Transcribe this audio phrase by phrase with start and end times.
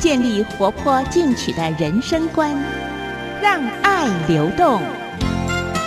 [0.00, 2.50] 建立活泼进取的人生观，
[3.42, 4.80] 让爱流动。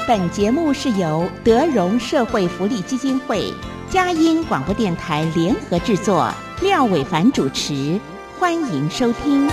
[0.08, 3.52] 本节目是由德荣社会福利基金会、
[3.90, 8.00] 佳音广播电台联合制作，廖伟凡主持，
[8.38, 9.50] 欢迎收听。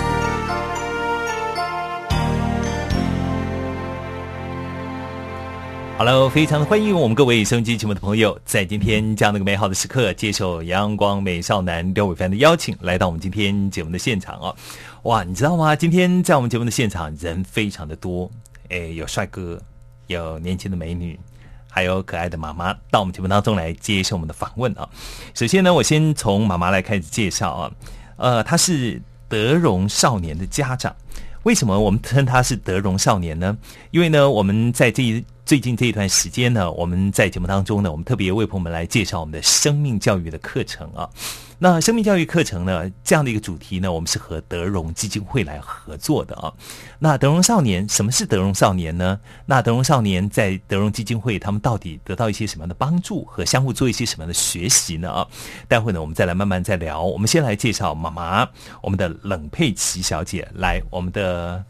[6.03, 14.55] Hello，非常的欢迎我们各位收音机节目的朋友，在今天这样的一个美好的时刻，接受阳光美少男廖伟凡的邀请，来到我们今天节目的现场啊！
[15.03, 15.77] 哇，你知道吗？
[15.77, 18.31] 今天在我们节目的现场人非常的多，
[18.70, 19.61] 哎，有帅哥，
[20.07, 21.20] 有年轻的美女，
[21.69, 24.89] 还有可爱的妈妈到我们节目当中来接受我们的访问啊！
[25.35, 27.73] 首先呢，我先从妈妈来开始介绍啊，
[28.17, 28.98] 呃，她是
[29.29, 30.97] 德荣少年的家长。
[31.42, 33.57] 为什么我们称他是德荣少年呢？
[33.92, 41.11] 因为呢，我们在这一最近这一段时间呢，我们在节目当中呢，我们特别为朋友们来介绍我们的生命教育的课程啊。
[41.59, 46.53] 那生命教育课程呢，这样的一个主题呢，我们是和德荣基金会来合作的啊。
[47.01, 49.19] 那德荣少年，什么是德荣少年呢？
[49.45, 55.11] 那德荣少年在德荣基金会，他们到底得到一些什么样的帮助和相互做一些什么样的学习呢？
[55.11, 55.27] 啊，
[55.67, 57.03] 待会呢，我们再来慢慢再聊。
[57.03, 58.48] 我们先来介绍妈妈，
[58.81, 61.64] 我们的冷佩奇小姐，来，我们的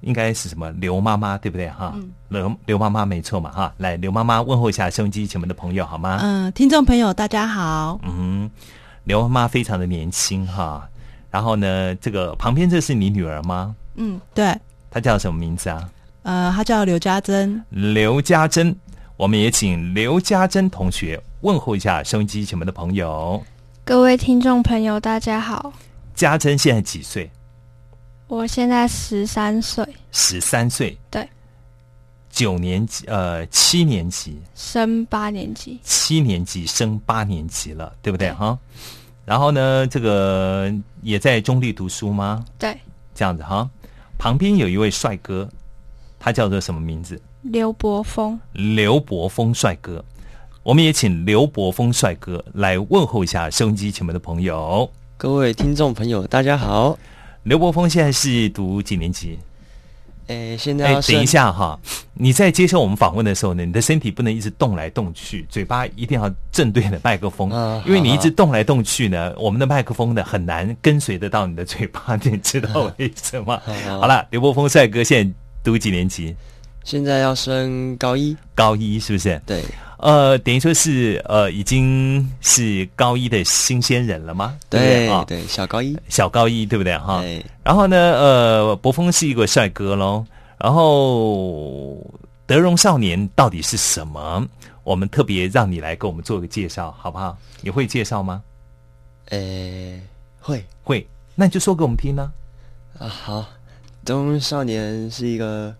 [0.00, 1.94] 应该是什么刘妈妈，对不对哈？
[2.28, 3.72] 刘刘妈妈没错嘛哈。
[3.78, 6.18] 来，刘妈妈问候一下收音机前面的朋友好吗？
[6.22, 7.98] 嗯，听众朋友大家好。
[8.02, 8.50] 嗯。
[9.04, 10.88] 刘妈妈非常的年轻哈，
[11.30, 13.74] 然后呢，这个旁边这是你女儿吗？
[13.94, 14.52] 嗯，对。
[14.90, 15.88] 她叫什么名字啊？
[16.22, 17.62] 呃，她叫刘家珍。
[17.70, 18.74] 刘家珍，
[19.16, 23.40] 我们也请刘家珍同学问候一下收音机前面的朋友。
[23.84, 25.72] 各位听众朋友，大家好。
[26.16, 27.30] 家珍现在几岁？
[28.28, 29.86] 我现在十三岁。
[30.10, 30.96] 十三岁。
[31.10, 31.28] 对。
[32.30, 38.58] 九年级，呃，七年级升八年级，七年级升八年级了，对不对哈？
[39.24, 40.70] 然后呢，这个
[41.00, 42.44] 也在中立读书吗？
[42.58, 42.76] 对，
[43.14, 43.66] 这样子哈。
[44.18, 45.48] 旁边有一位帅哥，
[46.18, 47.18] 他叫做什么名字？
[47.40, 48.38] 刘伯峰。
[48.52, 50.04] 刘伯峰帅哥，
[50.62, 54.90] 我们也请刘伯峰帅哥来问候一下收音机前面的朋友。
[55.16, 56.98] 各位听众朋友，大家好。
[57.46, 59.38] 刘伯峰现在是读几年级？
[60.26, 61.78] 哎，现在哎，等一下哈！
[62.12, 67.48] 你在接受我们访问的时候呢，你的身体不能一直动来动去，嘴巴一定要正对着麦克风，
[67.86, 73.56] 因为你一直动来动去呢，我们的麦克风呢很难跟随得到你的嘴巴，你知道为什么？
[74.00, 75.32] 好了，刘伯峰帅哥现在
[75.62, 76.34] 读几年级？
[76.82, 79.40] 现在要升高一，高一是不是？
[79.46, 79.62] 对。
[79.98, 84.58] 呃，等于说是呃，已经是高一的新鲜人了吗？
[84.68, 87.24] 对对，小高一，小高一，对不对哈？
[87.64, 90.24] 然后呢，呃，博峰是一个帅哥喽。
[90.58, 91.98] 然后
[92.46, 94.46] 德荣少年到底是什么？
[94.84, 97.36] 我们特别让你来给我们做个介绍，好不好？
[97.60, 98.42] 你会介绍吗？
[99.30, 99.38] 呃，
[100.40, 102.30] 会会，那你就说给我们听呢。
[102.98, 103.44] 啊，好，
[104.04, 105.74] 德荣少年是一个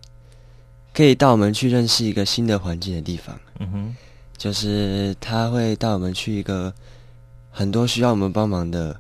[0.97, 3.39] 可以带我们去认识一个新的环境的地方。
[3.61, 3.97] 嗯哼。
[4.39, 6.73] 就是他会带我们去一个
[7.51, 8.95] 很多需要我们帮忙的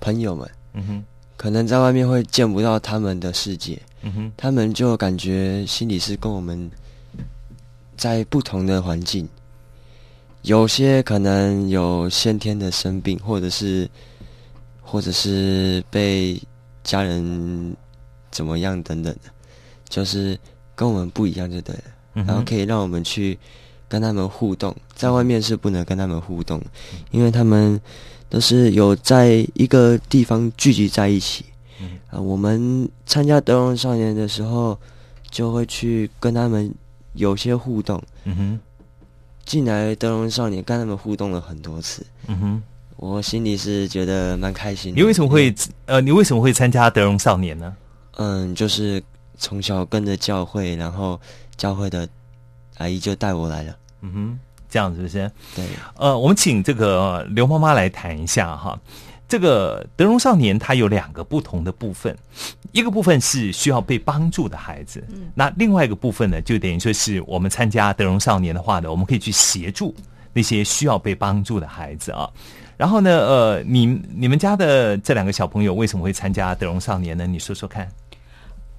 [0.00, 1.04] 朋友们，嗯哼，
[1.34, 6.70] 可能在外面会见不到他们的世界，嗯哼，他们就感觉心里是跟我们
[7.96, 9.26] 在不同的环境，
[10.42, 13.88] 有些可能有先天的生病，或者是
[14.82, 16.38] 或者是被
[16.84, 17.74] 家人
[18.30, 19.30] 怎么样等等的，
[19.88, 20.38] 就是
[20.78, 21.82] 跟我们不一样就对了，
[22.26, 23.36] 然后可以让我们去。
[23.90, 26.60] 跟他们互动，在外面是不能跟他们互动，
[27.10, 27.80] 因为他们
[28.28, 31.42] 都是有在一个地方聚集在一起。
[32.10, 34.78] 啊，我们参加德荣少年的时候，
[35.30, 36.70] 就会去跟他们
[37.14, 37.98] 有些互动。
[38.24, 38.60] 嗯哼，
[39.46, 42.04] 进来德荣少年跟他们互动了很多次。
[42.26, 42.62] 嗯哼，
[42.96, 44.92] 我心里是觉得蛮开心。
[44.94, 45.54] 你为什么会
[45.86, 47.74] 呃，你为什么会参加德荣少年呢？
[48.18, 49.02] 嗯，就是
[49.38, 51.18] 从小跟着教会，然后
[51.56, 52.06] 教会的。
[52.78, 54.38] 阿姨就带我来了，嗯哼，
[54.70, 55.28] 这样是不是？
[55.56, 58.78] 对，呃，我们请这个刘妈妈来谈一下哈。
[59.26, 62.16] 这个德荣少年他有两个不同的部分，
[62.70, 69.92] 一个部分是需要被帮助的孩子，嗯，那另外一个部分呢，就等于说是我们参加德荣少年的话呢，我们可以去协助
[70.32, 72.30] 那些需要被帮助的孩子啊。
[72.76, 77.26] 然后呢，呃，你你们家的这两个小朋友为什么会参加德荣少年呢？
[77.26, 77.90] 你说说看。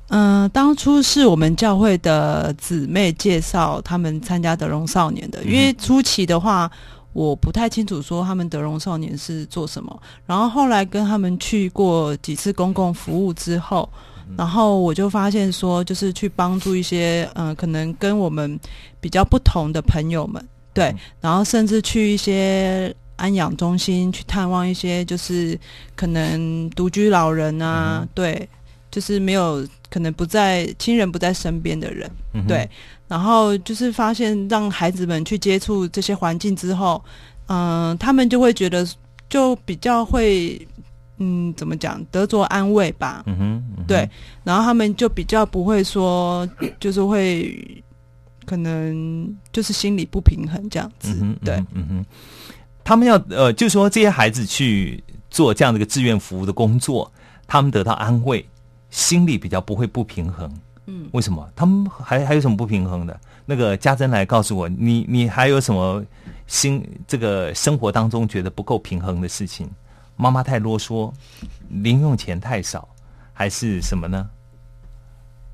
[0.10, 6.70] 嗯、当初是我们教会的姊妹介绍他们参加德荣少年的，因为初期的话。
[7.12, 13.90] 我不太清楚说他们德荣少年是做什么，然后后来跟他们去过几次公共服务之后，
[14.38, 18.58] 然后我就发现说，就是去帮助一些嗯、呃可能跟我们
[19.02, 20.42] 比较不同的朋友们，
[20.72, 25.60] 对，然后甚至去一些安养中心去探望一些就是
[25.96, 28.48] 可能独居老人啊，对，
[28.92, 32.70] 就是没有可能不在亲人不在身边的人，嗯对，
[33.08, 37.04] 然后就是发现让孩子们去接触这些环境之后，
[37.48, 38.88] 嗯、他们就会觉得
[39.28, 40.68] 就比较会，
[41.18, 43.84] 嗯，怎么讲，得着安慰吧，嗯哼，嗯哼。
[43.88, 44.10] 对，
[44.44, 46.48] 然后他们就比较不会说，
[46.80, 47.84] 就是会
[48.46, 52.06] 可能就是心理不平衡这样子，嗯，对，嗯哼，
[52.84, 57.12] 他们要呃，就说这些孩子去做这样的一个志愿服务的工作，
[57.48, 58.48] 他们得到安慰，
[58.90, 60.52] 心里比较不会不平衡。
[60.86, 61.48] 嗯，为什么？
[61.56, 63.20] 他们还还有什么不平衡的？
[63.46, 66.04] 那个家珍来告诉我，你你还有什么
[66.48, 69.70] 心这个生活当中觉得不够平衡的事情？
[70.16, 71.12] 妈妈太啰嗦，
[71.70, 72.88] 零用钱太少，
[73.34, 74.30] 还是什么呢？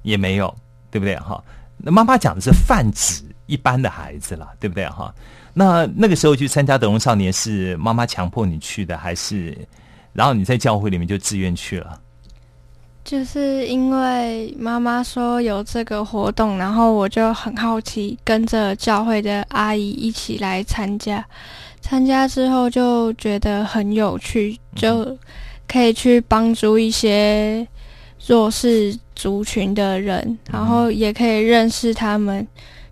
[0.03, 0.55] 也没有，
[0.89, 1.15] 对不对？
[1.17, 1.43] 哈，
[1.77, 4.87] 那妈妈讲的是泛指一般的孩子了，对不对？
[4.89, 5.13] 哈，
[5.53, 9.57] 那那个时候去参加德荣少年是妈妈强迫你去的，还是
[10.13, 12.01] 然后你在教会里面就自愿去了？
[13.05, 21.23] 就是因为妈妈说有这个活动，然后我就很好奇，跟着教会的阿姨一起来参加。
[21.81, 25.15] 参加之后就觉得很有趣，就
[25.67, 27.65] 可以去帮助一些
[28.25, 32.45] 弱势族群的人，然后也可以认识他们，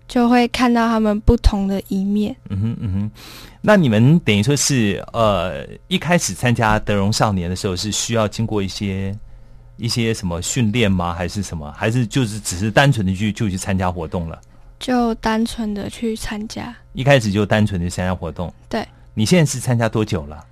[0.06, 2.34] 就会看到他们不同的一面。
[2.50, 3.10] 嗯哼嗯哼，
[3.60, 9.12] 那你们等于说是呃一开始参加德荣少年的时候是需要经过一些
[9.76, 11.12] 一些什么训练吗？
[11.12, 11.70] 还是什么？
[11.72, 14.40] 还是就是只是单纯的去就去参加活动了？
[14.78, 16.74] 就单纯的去参加。
[16.92, 18.52] 一开始就单纯的参加活动。
[18.68, 20.44] 对，你现在是参加多久了？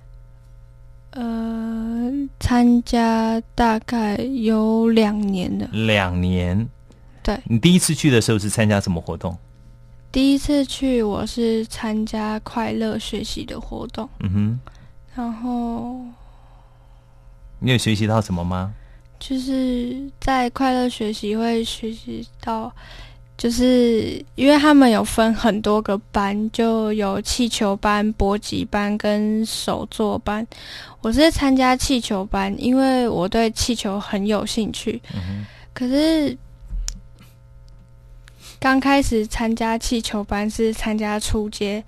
[1.11, 5.67] 呃，参加大概有两年了。
[5.71, 6.67] 两年。
[7.21, 9.37] 对，你第一次去的时候是参加什么活动？
[10.11, 14.59] 第一次去我是参加快乐学习的活动，嗯哼，
[15.15, 15.95] 然后
[17.59, 18.73] 你有学习到什么吗？
[19.25, 22.69] 就是在快乐学习会学习到，
[23.37, 30.45] 就是因为他们有分很多个班，就有气球班、搏击班跟手作班。
[30.99, 35.01] 我是参加气球班，因为我对气球很有兴趣。
[35.15, 36.37] 嗯可是
[38.59, 41.81] 刚开始参加气球班是参加初阶，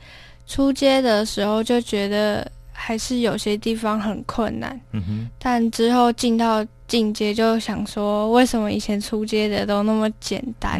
[0.47, 4.79] 初阶的时候就觉得还是有些地方很困难。
[4.93, 10.79] 嗯哼，但之后进到进阶，就想说，为什么以前出阶的都那么简单，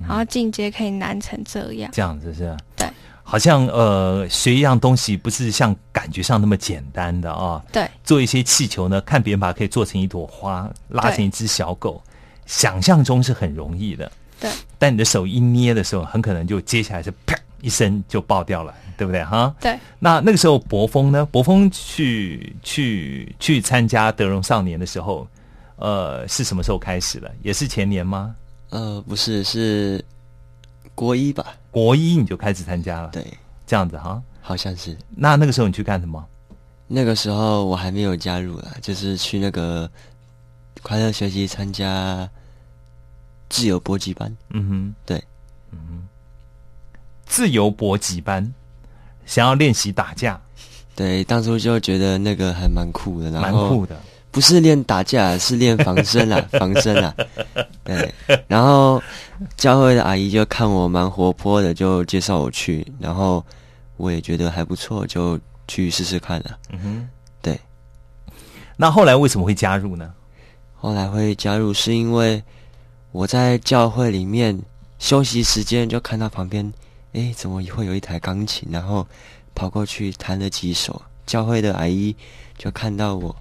[0.00, 1.90] 然后进阶可以难成这样？
[1.92, 2.56] 这样子是吧？
[2.76, 2.88] 对，
[3.22, 7.62] 好像呃学一样东西不是像感觉上那么简单的啊。
[7.72, 12.02] 对，做一些气球呢，看别人把它可以做成一朵花，拉成一只小狗，
[12.44, 14.10] 想象中是很容易的。
[14.38, 19.54] 对，但你的手一捏的时候，很可能就接下来是啪一声就爆掉了，对不对哈？
[19.58, 19.78] 对。
[19.98, 21.24] 那那个时候博峰呢？
[21.24, 25.26] 博峰去去去参加德荣少年的时候，
[25.76, 27.30] 呃，是什么时候开始的？
[27.42, 28.34] 也是前年吗？
[28.70, 30.04] 呃，不是，是
[30.94, 31.54] 国一吧？
[31.70, 33.26] 国一你就开始参加了，对，
[33.66, 34.22] 这样子哈。
[34.40, 34.96] 好像是。
[35.10, 36.24] 那那个时候你去干什么？
[36.88, 39.90] 那个时候我还没有加入啦，就是去那个
[40.82, 42.28] 快乐学习参加
[43.48, 44.34] 自由搏击班。
[44.50, 45.22] 嗯哼，对，
[45.72, 46.08] 嗯哼，
[47.26, 48.54] 自由搏击班，
[49.26, 50.40] 想要练习打架，
[50.94, 54.00] 对，当初就觉得那个还蛮酷的，然蛮后酷的。
[54.36, 57.14] 不是练打架，是练防身啊， 防身啊。
[57.82, 58.12] 对，
[58.46, 59.02] 然后
[59.56, 63.42] 教会的阿姨就看我蛮活泼的，就介绍我去，然后
[63.96, 66.58] 我也觉得还不错，就去试试看了。
[66.68, 67.08] 嗯哼，
[67.40, 67.58] 对。
[68.76, 70.12] 那后来为什么会加入呢？
[70.74, 72.44] 后来会加入是因为
[73.12, 74.60] 我在教会里面
[74.98, 76.70] 休息时间就看到旁边，
[77.14, 78.68] 哎，怎么会有一台钢琴？
[78.70, 79.08] 然后
[79.54, 81.00] 跑过去弹了几首。
[81.24, 82.14] 教会的阿姨
[82.58, 83.34] 就看到我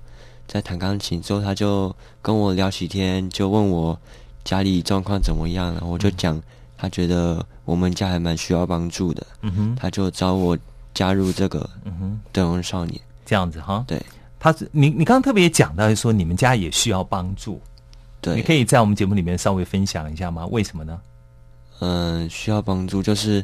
[0.47, 3.97] 在弹钢琴之后，他就跟我聊起天，就问我
[4.43, 6.41] 家里状况怎么样，然后我就讲，
[6.77, 10.57] 他觉得我们家还蛮需要帮助的，嗯哼，他就找我
[10.93, 12.99] 加入这个嗯哼，德荣少年。
[13.25, 13.83] 这样子哈。
[13.87, 13.99] 对，
[14.39, 17.59] 他是你你刚刚特别讲到说你们家也需要帮助，
[18.21, 20.45] 对，你可以在我们节目里面稍微分享一下吗？
[20.47, 21.01] 为什么呢？
[21.79, 23.43] 嗯，需要帮助，就是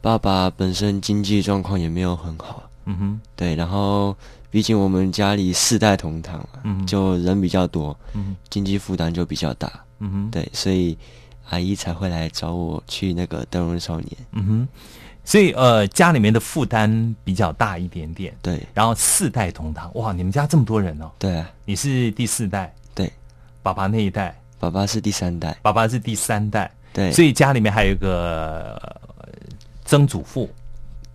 [0.00, 4.16] 爸爸本身经济状况也没有很好，嗯哼，对，然后
[4.50, 6.86] 毕竟我们家里四代同堂嘛，嗯。
[6.86, 8.36] 就人比较多，嗯。
[8.50, 10.96] 经济负担就比较大，嗯哼，对，所以
[11.50, 14.12] 阿姨才会来找我去那个灯笼少年。
[14.32, 14.68] 嗯哼，
[15.24, 18.60] 所以呃，家里面的负担比较大一点点，对。
[18.72, 23.12] 然后四代同堂，哇，你们家这么多人哦，对啊，你是第四代，对，
[23.62, 29.36] 爸爸那一代，爸爸是第三代，爸爸是第三代，对，所以家里面还有一个呃
[29.84, 30.48] 曾祖父、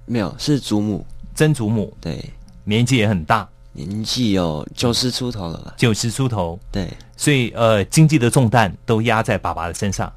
[0.05, 2.23] 没有是祖母，曾祖母，对，
[2.71, 5.73] 年纪也很大，年纪有九十出头了吧？
[5.75, 6.87] 九十出头，对，
[7.17, 10.11] 所以呃，经济的重担都压在爸爸的身上，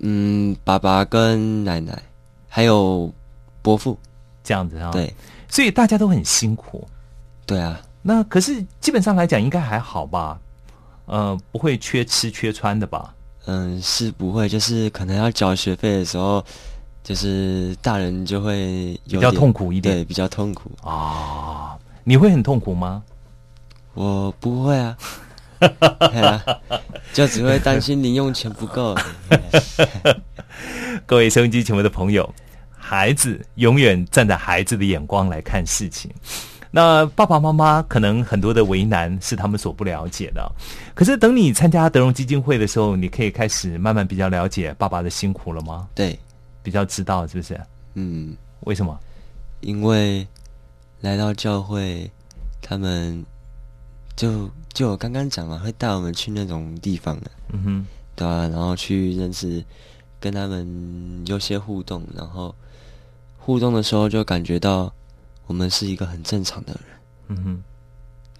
[0.00, 1.96] 嗯，爸爸跟奶奶
[2.48, 3.08] 还有
[3.62, 3.96] 伯父，
[4.42, 5.14] 这样子啊，，对
[5.48, 6.84] 所以大家都很辛苦。
[7.46, 10.36] 对啊，那可是基本上来讲，应该还好吧？
[11.04, 13.14] 呃，不会缺吃缺穿的吧？
[13.44, 16.44] 嗯，是不会，就是可能要缴学费的时候，
[17.06, 20.72] 就是大人就会有比较痛苦一点对，比较痛苦。
[20.82, 23.00] 啊，你会很痛苦吗？
[23.94, 24.96] 我不会啊，
[25.60, 26.44] 对啊，
[27.12, 28.92] 就只会担心零用钱不够。
[31.06, 32.28] 各位收音机前面的朋友，
[32.76, 36.10] 孩子永远站在孩子的眼光来看事情。
[36.72, 40.44] 那爸爸妈妈可能很多的为难是他们所不了解的，
[40.92, 45.86] 可是等你参加德荣基金会的时候，你可以开始慢慢比较了解爸爸的辛苦了吗？
[45.94, 46.18] 对，
[46.66, 47.60] 比较知道是不是？
[47.94, 48.98] 嗯，为什么？
[49.60, 50.26] 因为
[51.00, 52.10] 来到教会，
[52.60, 53.24] 他们
[54.16, 59.64] 就就我刚刚讲嘛，会带我们去那种地方的，嗯哼，对啊，然后去认识，
[60.18, 62.52] 跟他们有些互动，然后
[63.38, 64.92] 互动的时候就感觉到
[65.46, 66.82] 我们是一个很正常的人。
[67.28, 67.62] 嗯哼，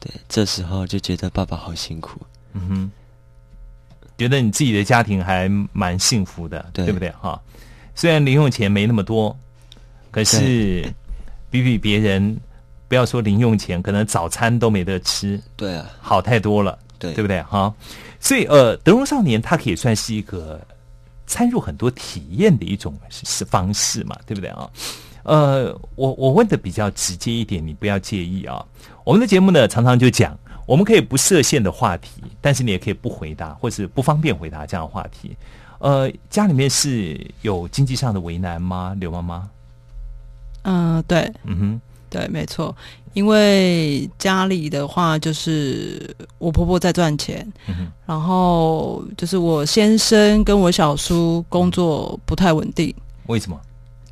[0.01, 2.21] 对，这时候就觉得爸爸好辛苦。
[2.55, 2.91] 嗯哼，
[4.19, 7.11] 觉得你自己的家庭还蛮幸福的，对不对？
[7.13, 7.41] 哈，
[7.97, 9.37] 虽然零用钱没那么多，
[10.13, 10.89] 可是
[11.51, 12.39] 比比别人，
[12.87, 17.43] 不要说零用钱，可能早餐都没得吃，对啊，好太多了，对对不对？
[17.43, 17.75] 哈，
[18.21, 20.61] 所以呃，德荣少年他可以算是一个
[21.27, 24.71] 参入很多体验的一种是方式嘛，对不对啊？
[25.25, 28.65] 呃，我我问的比较直接一点，你不要介意啊。
[29.05, 35.37] 我们的节目呢，常常就讲，我们可以不设限的话题，但是你也可以不回答，或是不方便回答这样的话题。
[35.79, 38.97] 呃，家里面是有经济上的为难吗？
[38.99, 39.49] 刘妈妈？
[40.63, 41.33] 嗯、对。
[41.45, 41.81] 嗯哼，
[42.11, 42.75] 对，没错，
[43.13, 52.95] 因为家里的话就是我婆婆在赚钱，嗯，然后就是我先生跟我小叔工作不太稳定，
[53.27, 53.61] 为什么？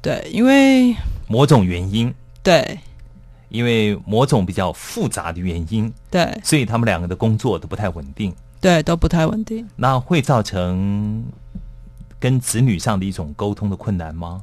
[0.02, 0.94] 对，因为
[1.26, 2.78] 某种原因，对。
[3.50, 6.36] 因为某种比较复杂的原因，对。
[6.42, 11.22] 所以他们两个的工作都不太稳定，对都不太稳定，那会造成
[12.18, 14.42] 跟子女上的一种沟通的困难吗？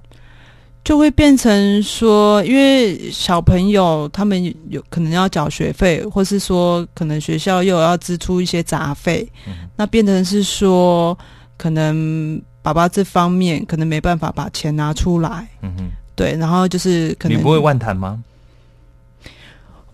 [0.84, 9.68] 就会变成说，因为小朋友他们有可能要缴学费，或是说可能学校又要支出一些杂费，嗯。
[9.76, 11.18] 那变成是说，
[11.58, 18.24] 可能爸爸这方面可能没办法把钱拿出来，嗯哼，对，然后就是可能你不会万谈吗？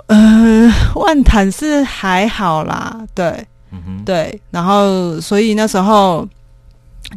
[0.07, 3.47] 呃，万谈是还好啦，对
[3.85, 6.27] 嗯，对，然后所以那时候，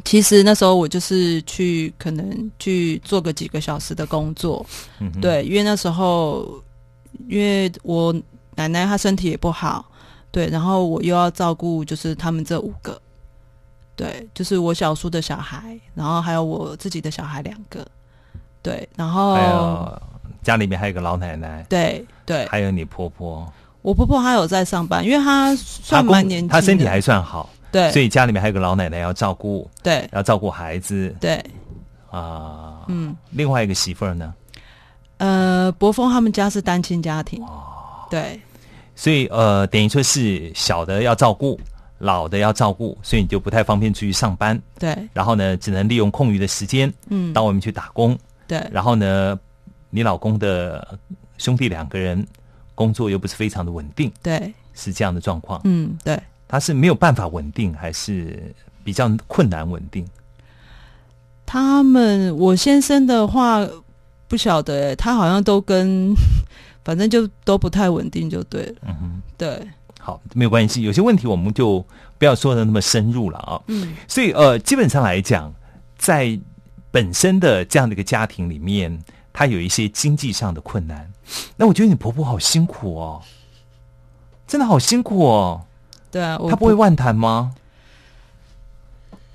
[0.05, 4.65] 其实那时候我就是去可能去做个几个小时的工作，
[4.99, 6.63] 嗯，对，因为那时候
[7.29, 8.15] 因为我
[8.57, 9.85] 奶奶她身体也不好，
[10.31, 13.01] 对，然后我又要照顾就是他们这五个，
[13.97, 17.87] 对，就是我小叔的小孩，然后还有我自己的小孩两个，
[18.63, 20.03] 对，然后还有
[20.43, 23.51] 家里面还有个老奶奶，对对，还有你婆婆，
[23.83, 30.09] 我婆婆她有在上班，因为她她算蛮年轻的，她身体还算好，对，所以家里面还有个老奶奶要照顾，对。
[30.13, 31.43] 要照顾孩子对，
[32.11, 32.85] 啊。
[32.89, 34.35] 嗯，另外一个媳妇儿呢，
[35.19, 37.43] 呃，博峰他们家是单亲家庭，
[38.11, 38.41] 对。
[38.97, 41.59] 所以呃，等于说是小的要照顾，
[41.97, 44.61] 老的要照顾，所以你就不太方便出去上班。
[44.79, 48.19] 对，然后呢，只能利用空余的时间嗯，到外面去打工。
[48.47, 48.63] 对。
[48.71, 49.39] 然后呢，
[49.89, 50.99] 你老公的
[51.39, 52.27] 兄弟两个人
[52.81, 55.61] 工作又不是非常的稳定，对，是这样的状况。
[55.65, 56.19] 嗯，对，
[56.49, 60.03] 他是没有办法稳定，还是比较困难稳定？
[61.45, 63.69] 他们我先生的话
[64.27, 66.15] 不晓得欸，他好像都跟
[66.83, 69.69] 反正就都不太稳定，就对了，嗯哼，对，
[69.99, 71.85] 好，没有关系，有些问题我们就
[72.17, 73.61] 不要说的那么深入了啊。
[73.67, 75.53] 嗯所以呃，基本上来讲，
[75.99, 76.41] 在
[76.91, 78.99] 本身的这样的一个家庭里面，
[79.33, 81.11] 他有一些经济上的困难。
[81.57, 83.23] 那我觉得你婆婆好辛苦哦，
[84.47, 85.67] 真的好辛苦哦。
[86.11, 87.55] 对啊，我她不会，万谈吗？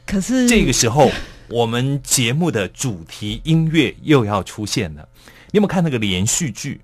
[0.05, 1.09] 可是这个时候，
[1.49, 5.07] 我们节目的主题音乐又要出现了。
[5.51, 6.81] 你有没有看那个连续剧？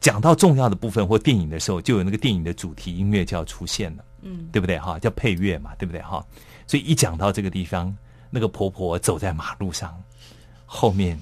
[0.00, 4.96] 讲到重要的部分或电影的时候，就有那个电影的主题音乐就要出现了，嗯，对不对哈？
[5.00, 6.24] 叫配乐嘛，对不对哈？
[6.68, 7.94] 所以一讲到这个地方，
[8.30, 10.00] 那个婆婆走在马路上，
[10.64, 11.20] 后面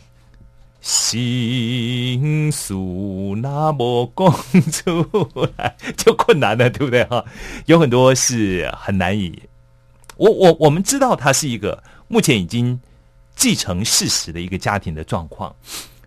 [0.88, 4.32] 心诉那么讲
[4.70, 7.24] 出来就困难了，对不对哈？
[7.64, 9.42] 有很多是很难以，
[10.16, 12.80] 我我我们知道它是一个目前已经
[13.34, 15.52] 继承事实的一个家庭的状况，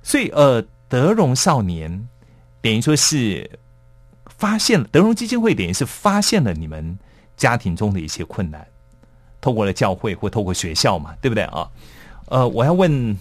[0.01, 2.07] 所以呃，德荣少年。
[2.61, 3.49] 等于说是
[4.37, 6.97] 发现了德荣基金会，等于是发现了你们
[7.35, 8.65] 家庭中的一些困难，
[9.41, 11.69] 透过了教会或透过学校嘛，对不对啊？
[12.27, 13.17] 呃，我要问，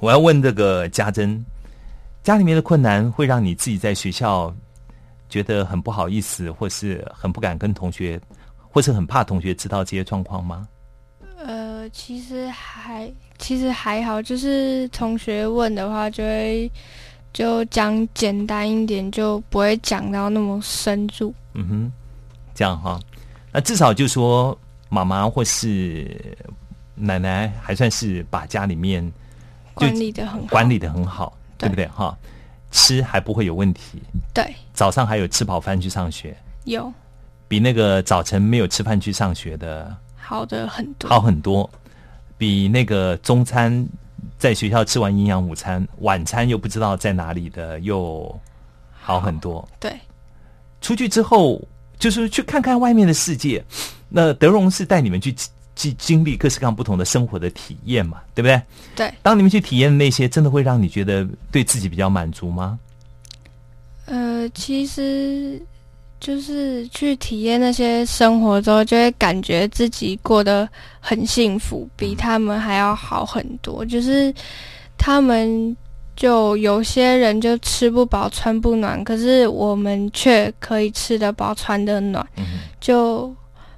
[0.00, 1.44] 我要问这个家珍，
[2.22, 4.54] 家里面的困难会让你自己在学校
[5.28, 8.20] 觉得很不好意思，或是很不敢跟同学，
[8.58, 10.68] 或是很怕同学知道这些状况吗？
[11.38, 16.70] 呃，其实还其实还好，就是同学问的话就会。
[17.34, 21.34] 就讲简单一点，就不会讲到那么深入。
[21.54, 21.92] 嗯哼，
[22.54, 22.96] 这样哈，
[23.50, 24.56] 那至少就说
[24.88, 26.16] 妈妈或是
[26.94, 29.12] 奶奶还算是把家里面
[29.74, 32.16] 管理的很好，管理的很好，对不对哈？
[32.70, 34.02] 吃还不会有问题。
[34.32, 36.36] 对，早上还有吃饱饭去上学。
[36.64, 36.92] 有，
[37.46, 41.68] 比那个早晨没有吃饭去上学的好的很多，好很多，
[42.38, 43.86] 比那个中餐。
[44.38, 48.40] 在学校吃完营养午餐，晚餐又不知道在哪里的，又
[48.92, 49.66] 好很多。
[49.78, 49.92] 对，
[50.80, 51.62] 出去之后
[51.98, 53.62] 就是去看看外面的世界。
[54.08, 55.34] 那德荣是带你们去
[55.76, 58.62] 去经历各式各样不同的生活的体验嘛，对不对？
[58.96, 59.14] 对。
[59.22, 62.78] 当你们去体验那些，真的会让你觉得对自己比较满足吗？
[64.06, 65.60] 呃，其实。
[66.20, 70.66] 就是去体验那些生活之后，就会感觉自己过得
[70.98, 73.84] 很幸福，比他们还要好很多。
[73.84, 74.32] 就是
[74.96, 75.76] 他们
[76.16, 82.26] 就有些人就吃不饱穿不暖，可是我们却可以吃得饱穿得暖，
[82.80, 83.30] 就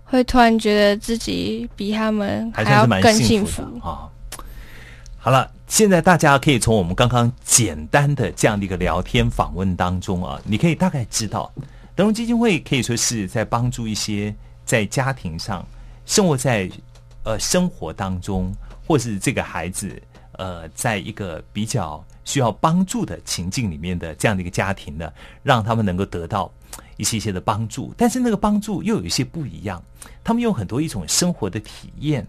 [0.08, 4.08] 会突然觉得自己比他们还要更幸福啊！
[5.18, 11.52] 好了，现在大家可以从我们刚刚简单的这样的一个聊天访问当中啊，你可以大概知道。
[11.96, 14.32] 德荣基金会可以说是在帮助一些
[14.64, 15.66] 在家庭上
[16.04, 16.70] 生活在
[17.24, 18.54] 呃生活当中，
[18.86, 20.00] 或是这个孩子
[20.32, 26.48] 呃在一个比较需要帮助的情境里面的这样的一个家庭呢，让他们能够得到
[26.96, 27.94] 一些一些的帮助。
[27.96, 29.82] 但是那个帮助又有一些不一样，
[30.24, 32.26] 他们用很多一种生活的体验、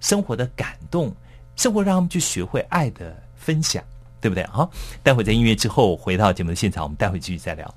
[0.00, 1.14] 生活的感动、
[1.56, 3.82] 生活让他们去学会爱的分享，
[4.20, 4.44] 对不对？
[4.46, 4.70] 好，
[5.02, 7.74] 待会在音乐之后回到节目的现场，我们待会继续再聊。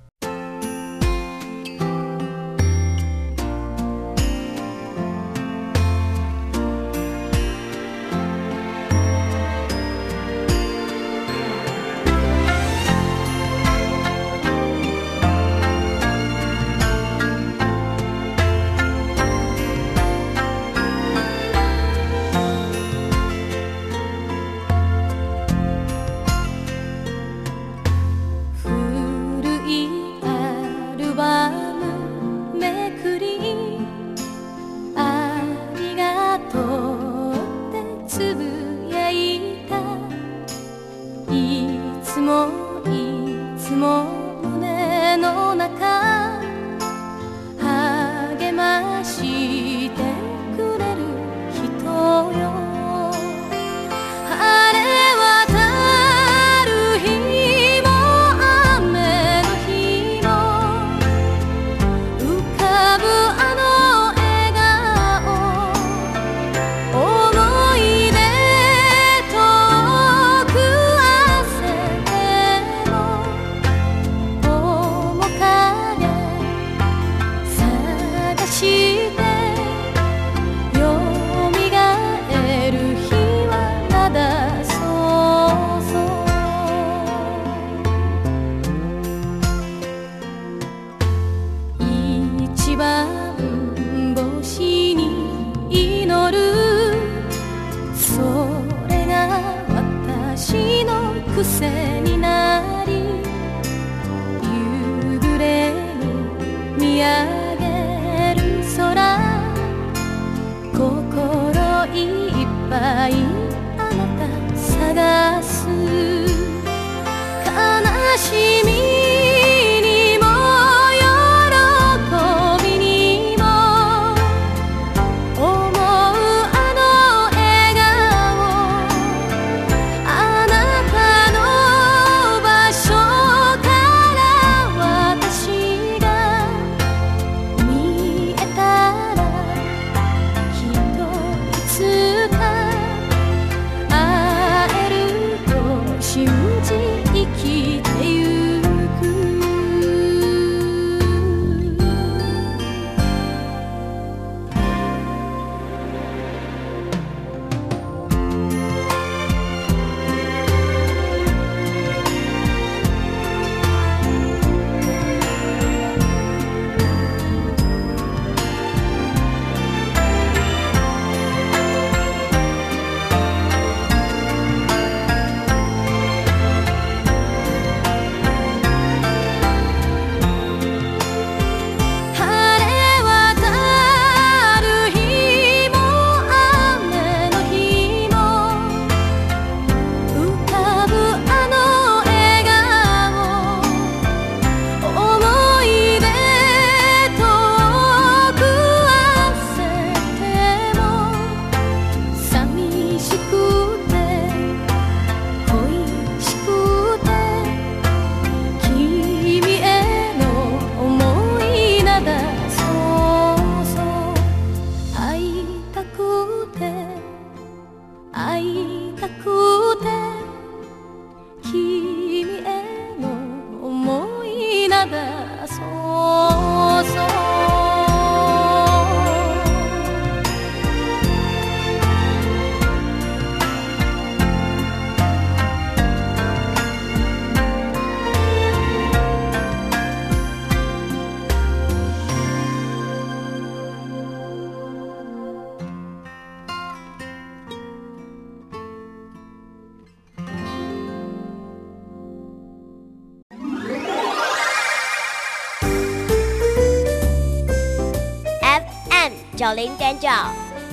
[259.43, 260.07] 九零点九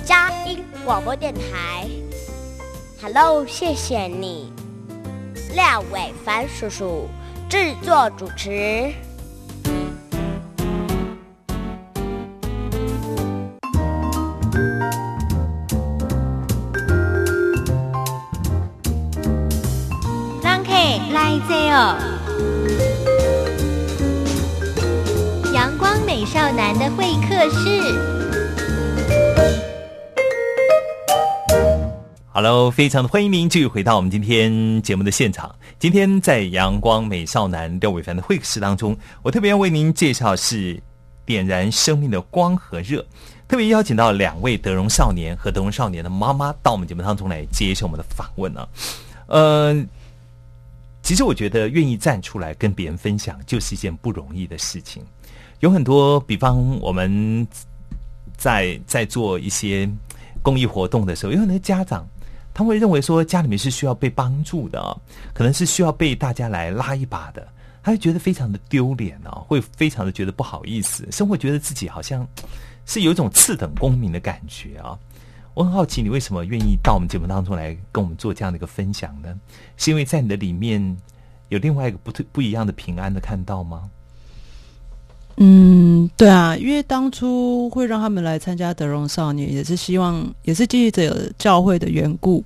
[0.05, 1.89] 佳音广播电台。
[3.03, 4.53] Hello，谢谢你，
[5.57, 7.09] 廖伟凡叔叔
[7.49, 8.93] 制作主持。
[20.41, 20.71] 让客
[21.13, 21.99] 来坐哦。
[25.53, 28.20] 阳光美少男的会客室。
[32.43, 35.55] Hello，非常的欢迎您继续回到我们今天节目的现场。
[35.79, 40.83] 今天在阳光美少男廖伟凡的会客室当中，我特别要为您介绍是
[41.27, 43.05] 点燃生命的光和热，
[43.47, 48.67] 特别邀请到两位德荣少年和德荣少年的妈妈到我们节目当中来接受我们的访问呢、
[49.27, 49.79] 呃，
[51.03, 55.05] 其实我觉得愿意站出来跟别人分享，就是一件不容易的事情。
[55.59, 57.47] 有很多，比方我们
[58.39, 59.87] 在在做一些
[60.41, 62.09] 公益活动的时候，有很多家长
[62.61, 64.95] 他会认为说家里面是需要被帮助的，
[65.33, 67.49] 可能是需要被大家来拉一把的，
[67.83, 72.29] 他会觉得非常的丢脸啊，会非常的觉得不好意思，生活觉得自己好像
[72.85, 74.99] 是有一种次等公民的感觉啊。
[75.55, 79.35] 我很好奇，你为什么愿意到我们节目当中来跟我们做这样的一个分享呢？
[79.79, 80.95] 是因为在你的里面
[81.49, 83.89] 有另外一个不不一样的平安的看到吗？
[86.21, 92.45] 嗯，对啊，因为当初会让他们来参加德荣少年，也是希望，也是记着教会的缘故，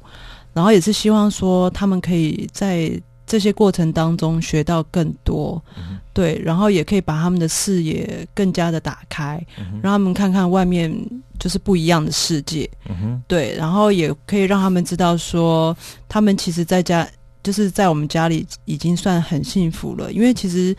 [0.52, 2.90] 然后也是希望说他们可以在
[3.26, 10.94] 这些过程当中学到更多，嗯对，然后也可以把他们的视野更加的打开，嗯让他们看看外面
[11.40, 15.76] 就是不一样的世界，嗯，对，然后也可以让他们知道说，
[16.08, 17.08] 他们其实在家
[17.42, 20.76] 就是在我们家里已经算很幸福了，因为其实，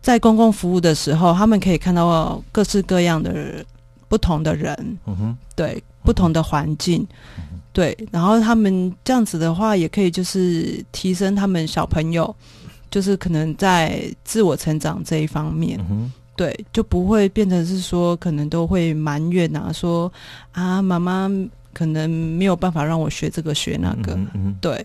[0.00, 3.64] 在公共服务的时候，他们可以看到各式各样的
[4.08, 4.74] 不同的人，
[5.06, 7.06] 嗯哼，对，不同的环境，
[7.72, 12.34] 对，然后他们这样子的话，也可以就是提升他们小朋友，
[12.90, 20.10] 就是可能在自我成长这一方面，嗯，对，就不会变成是说可能都会埋怨啊，说
[20.52, 21.30] 啊妈妈
[21.74, 24.18] 可能没有办法让我学这个学那个，
[24.60, 24.84] 对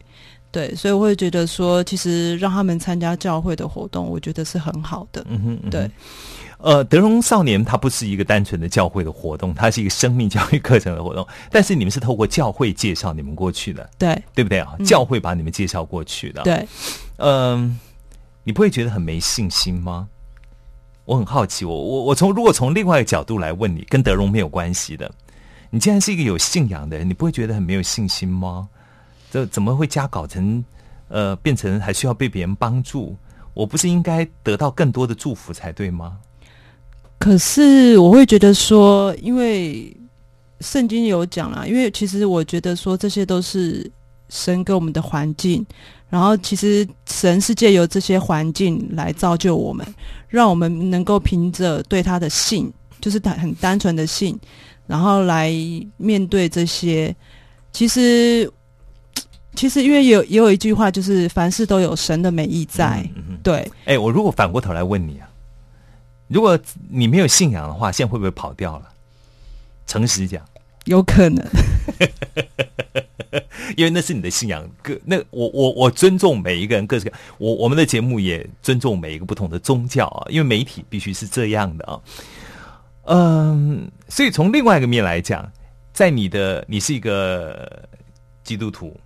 [0.53, 5.91] 对，所以我会觉得说，其实让他们参加教会的活动，我觉得是很好的，嗯哼，嗯哼对。
[6.59, 11.27] 呃，德荣少年它不是一个单纯的教会的活动，它是一个生命教育课程的活动。
[11.51, 14.75] 但是你们是透过教会介绍你们过去的，对对不对啊？
[14.77, 16.43] 嗯教会把你们介绍过去的，。
[16.43, 16.65] 对，
[17.17, 17.77] 嗯、
[18.43, 20.07] 你不会觉得很没信心吗？
[21.03, 25.11] 我很好奇，我我我从如果从另外一个角度来问你，跟德荣没有关系的，
[25.69, 28.69] 你既然是一个有信仰的人，你不会觉得很没有信心吗？
[29.33, 30.63] 这怎么会加搞成
[31.07, 33.17] 呃变成还需要被别人帮助？
[33.55, 36.19] 我不是应该得到更多的祝福才对吗？
[37.17, 39.91] 可是我会觉得说，因为
[40.59, 43.89] 圣经有讲啦，因为其实我觉得说这些都是
[44.29, 45.65] 神给我们的环境，
[46.11, 49.83] 然后其实神是借由这些环境来造就我们，
[50.27, 54.37] 让我们能够凭着对他的信，就是很很单纯的信，
[54.85, 55.51] 然后来
[55.97, 57.15] 面对这些。
[57.71, 58.47] 其实，
[59.55, 63.71] 其实因为有也有一句话，就是凡事都有神的美意在，嗯嗯对。
[63.85, 65.29] 哎，我如果反过头来问你啊，
[66.27, 66.57] 如果
[66.89, 68.89] 你没有信仰的话，现在会不会跑掉了？
[69.85, 70.41] 诚实讲，
[70.85, 71.45] 有可能，
[73.75, 74.67] 因为那是你的信仰。
[74.81, 82.01] 各那我我我尊重每一个人各式各，我我们的节目也尊重每一个不同的宗教啊，因为媒体必须是这样的啊。
[83.05, 85.51] 嗯，所以从另外一个面来讲，
[85.91, 87.85] 在你的你是一个
[88.43, 88.97] 基督徒，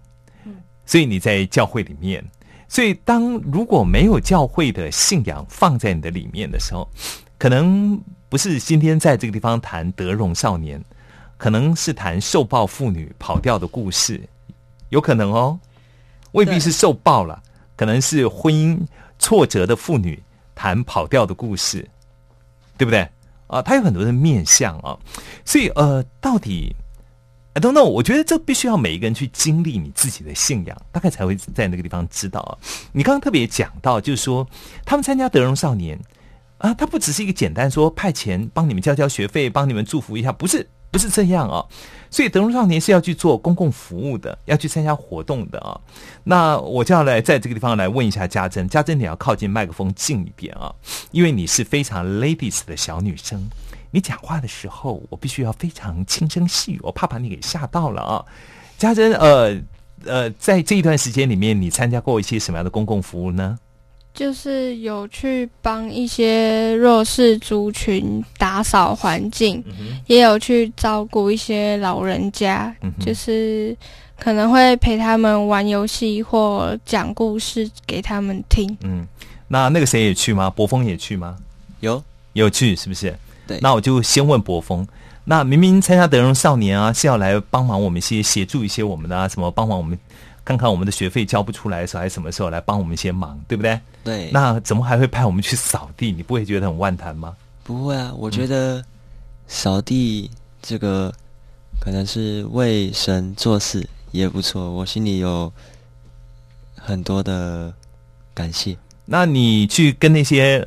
[0.87, 2.25] 所以你在教会里面，
[2.67, 6.89] 所以当如果没有教会的信仰放在你的里面的时候，
[7.37, 10.83] 可能不是今天在这个地方谈德荣少年，
[11.37, 14.19] 可能是谈受暴妇女跑掉的故事，
[14.89, 15.59] 有可能哦，
[16.31, 17.43] 未必是受暴了，
[17.75, 18.79] 可能是婚姻
[19.19, 20.21] 挫折的妇女
[20.55, 21.87] 谈跑掉的故事，
[22.77, 23.07] 对不对？
[23.47, 24.97] 啊，它有很多的面向啊，
[25.45, 26.75] 所以呃，到底
[27.57, 32.53] I don't know，我觉得这必须要每一个人去经历你自己的信仰，大概才会在那个地方知道啊。
[32.91, 34.47] 你刚刚特别讲到，就是说
[34.85, 35.99] 他们参加德荣少年
[36.59, 41.65] 啊，他不只是一个简单说派钱帮你们交交学费，帮你们祝福一下，不是不是这样啊。
[42.11, 45.81] 所以德荣少年是要去做公共服务的，要去参加活动的啊。
[46.23, 50.71] 那我就要来在这个地方来问一下家珍，家珍你要靠近麦克风近一点啊，
[51.09, 53.49] 因为你是非常 ladies 的小女生，
[53.91, 58.25] 你讲话的时候我必须要非常轻声细语，我怕把你给吓到了啊。
[58.77, 59.57] 家珍，呃
[60.05, 63.57] 呃，在这一段时间里面，你参加过一些什么样的公共服务呢？
[64.13, 69.63] 就是有去帮一些弱势族群打扫环境，
[70.07, 73.77] 也有去照顾一些老人家，就是
[74.19, 78.75] 可能会陪他们玩游戏或讲故事给他们听。
[78.81, 79.07] 嗯，
[79.47, 80.49] 那那个谁也去吗？
[80.49, 81.37] 博峰也去吗？
[81.81, 83.15] 有有去，是不是？
[83.47, 83.59] 对。
[83.61, 84.87] 那我就先问博峰，
[85.23, 89.97] 那明明参加德荣少年啊，是要来帮忙我们一些协助一些我们的啊，什么帮忙我们。
[90.45, 93.77] 看看我们的学费交不出来的时候，还是什么时候来帮我们一些忙，对不对？
[94.01, 94.29] 对。
[94.31, 96.09] 那怎么还会派我们去扫地？
[96.09, 97.35] 你不会觉得很万谈吗？
[97.65, 98.81] 不会啊，我觉得
[99.45, 100.31] 扫地
[100.61, 101.13] 这个
[101.81, 105.51] 可能是为神做事也不错，我心里有
[106.77, 107.73] 很多的
[108.33, 108.77] 感谢。
[109.03, 110.65] 那你去跟那些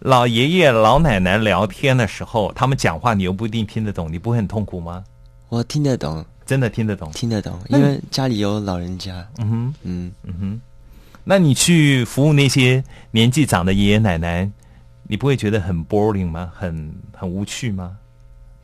[0.00, 5.04] 老爷爷老奶奶聊天的时候，他们讲话你又不一定听得懂，你不会很痛苦吗？
[5.48, 6.24] 我听得懂。
[6.46, 9.26] 真的听得懂，听得懂，因为家里有老人家。
[9.36, 10.60] 嗯哼，嗯嗯哼，
[11.24, 14.50] 那你去服务那些年纪长的爷爷奶奶，
[15.02, 16.50] 你不会觉得很 boring 吗？
[16.54, 17.98] 很很无趣吗？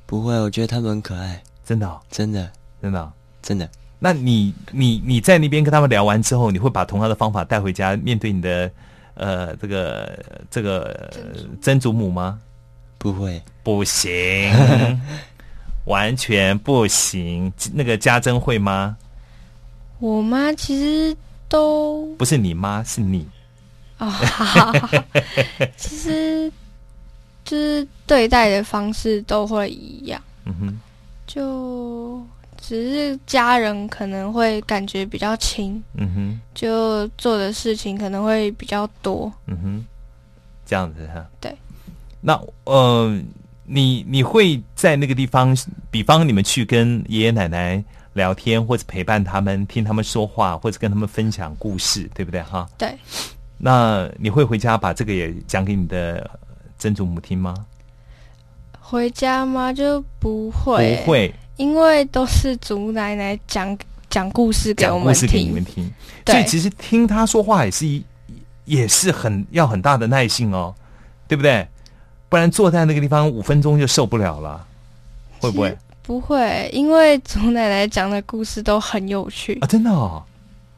[0.06, 1.42] 不会，我觉得他们很可爱。
[1.62, 3.68] 真的，真的，真的，真的。
[3.98, 8.70] 那你你你在那边跟他们聊完之后，你会把同样的方法带回家面对你的
[9.14, 11.10] 呃这个这个
[11.60, 12.38] 曾祖母吗？
[12.98, 14.50] 不会，不行。
[15.84, 18.96] 完全不行，那个家珍会吗？
[19.98, 21.14] 我妈其实
[21.46, 23.28] 都不是你妈，是你
[23.98, 24.18] 啊。
[25.76, 26.50] 其实
[27.44, 30.18] 就是对待的方式都会一样。
[30.46, 30.80] 嗯哼，
[31.26, 32.26] 就
[32.66, 35.82] 只是家人可能会感觉比较亲。
[35.94, 39.32] 嗯哼，就做的事情可能会比较多。
[39.46, 39.84] 嗯哼，
[40.64, 41.26] 这样子哈。
[41.40, 41.54] 对，
[42.20, 43.20] 那呃。
[43.66, 45.56] 你你会在那个地方，
[45.90, 52.42] 比方你们去跟爷爷奶奶聊天，或者陪伴他们，听他们说话，或者跟他们分享故事，对不对？
[52.42, 52.68] 哈。
[52.76, 52.94] 对。
[53.56, 56.30] 那你会回家把这个也讲给你的
[56.76, 57.54] 曾祖母听吗？
[58.78, 59.72] 回家吗？
[59.72, 60.98] 就不会。
[60.98, 63.76] 不会，因为都是祖奶奶讲
[64.10, 65.28] 讲故事给我们听。
[65.28, 65.92] 给你们听。
[66.26, 68.04] 所以其实听他说话也是一
[68.64, 70.74] 也是很要很大的耐性哦，
[71.28, 71.66] 对不对？
[72.28, 74.66] 不然坐在那个地方五分钟就受不了了，
[75.38, 75.78] 会不会？
[76.02, 79.66] 不会，因为祖奶奶讲的故事都很有趣啊！
[79.66, 80.22] 真的哦，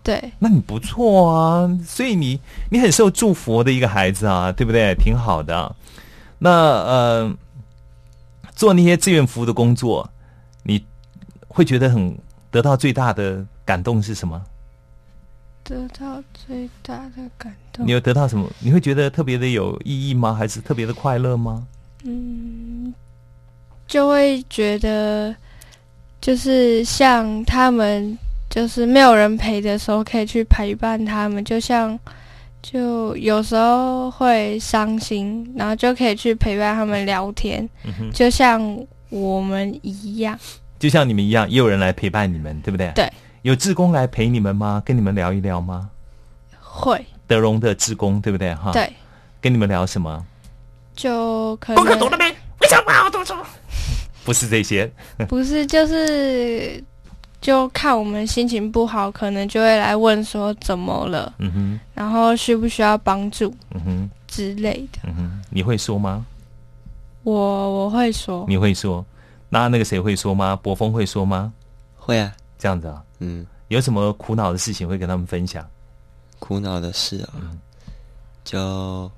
[0.02, 2.38] 对，那你不错啊，所以你
[2.70, 4.94] 你很受祝福的一个孩子啊，对不对？
[4.94, 5.74] 挺好的。
[6.38, 7.34] 那呃，
[8.54, 10.08] 做那些志愿服务的工作，
[10.66, 10.84] 你
[11.48, 12.16] 会觉得很
[12.50, 14.42] 得到最大的感动是什么？
[15.62, 18.48] 得到最大的感动，你有得到什么？
[18.60, 20.32] 你会觉得特别的有意义吗？
[20.34, 21.66] 还是特别的快乐吗？
[22.04, 22.94] 嗯，
[23.88, 25.34] 就会觉得，
[26.20, 28.16] 就是像他们，
[28.48, 31.44] 就是没有人陪的时候，可以去陪伴他们。
[31.44, 31.98] 就像，
[32.62, 37.68] 就有时候会伤心，然后就可以去陪伴他们聊天。
[38.14, 38.60] 就像
[39.16, 40.38] 我们一样，
[40.78, 42.92] 就像你们一样，也有人来陪伴你们，对不对？
[42.94, 43.10] 对。
[43.42, 44.82] 有志工来陪你们吗？
[44.84, 45.88] 跟你们聊一聊吗？
[46.60, 48.54] 会德荣的志工对不对？
[48.54, 48.92] 哈，对，
[49.40, 50.24] 跟你们聊什么？
[50.94, 52.24] 就可能功课读了没？
[52.60, 53.34] 为什么不好读书？
[54.24, 54.90] 不是这些，
[55.28, 56.82] 不是，就是
[57.40, 61.32] 就看我们心情不好，可能就会来问说怎么了？
[61.38, 63.54] 嗯哼，然后需不需要帮助？
[63.74, 64.98] 嗯哼之类的。
[65.04, 66.26] 嗯哼，你会说吗？
[67.26, 68.44] 我我会说。
[68.48, 69.04] 你会说？
[69.48, 70.54] 那那个谁会说吗？
[70.54, 71.52] 博峰会说吗？
[71.96, 72.32] 会啊。
[72.56, 75.68] 这样子啊，嗯，有什么苦恼的事情会跟他们分享？
[76.38, 77.50] 苦恼的事啊，
[78.44, 79.10] 就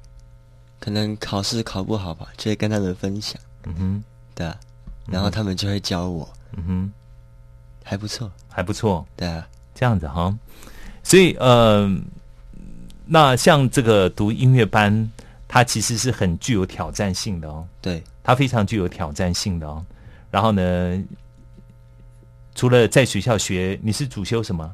[0.81, 3.41] 可能考试考不好吧，就会跟他们分享。
[3.65, 4.59] 嗯哼，对啊，
[5.07, 6.27] 然后他们就会教我。
[6.57, 6.93] 嗯哼，
[7.85, 9.07] 还不错，还不错。
[9.17, 10.35] 对啊，这样子哈，
[11.03, 11.89] 所以呃，
[13.05, 15.11] 那像这个读音乐班，
[15.49, 17.67] 它其实是很具有挑战性的哦。
[17.81, 19.85] 对，它非常具有挑战性的哦。
[20.31, 21.05] 然后呢？
[22.55, 24.69] 除了在学校学，你是主修什么？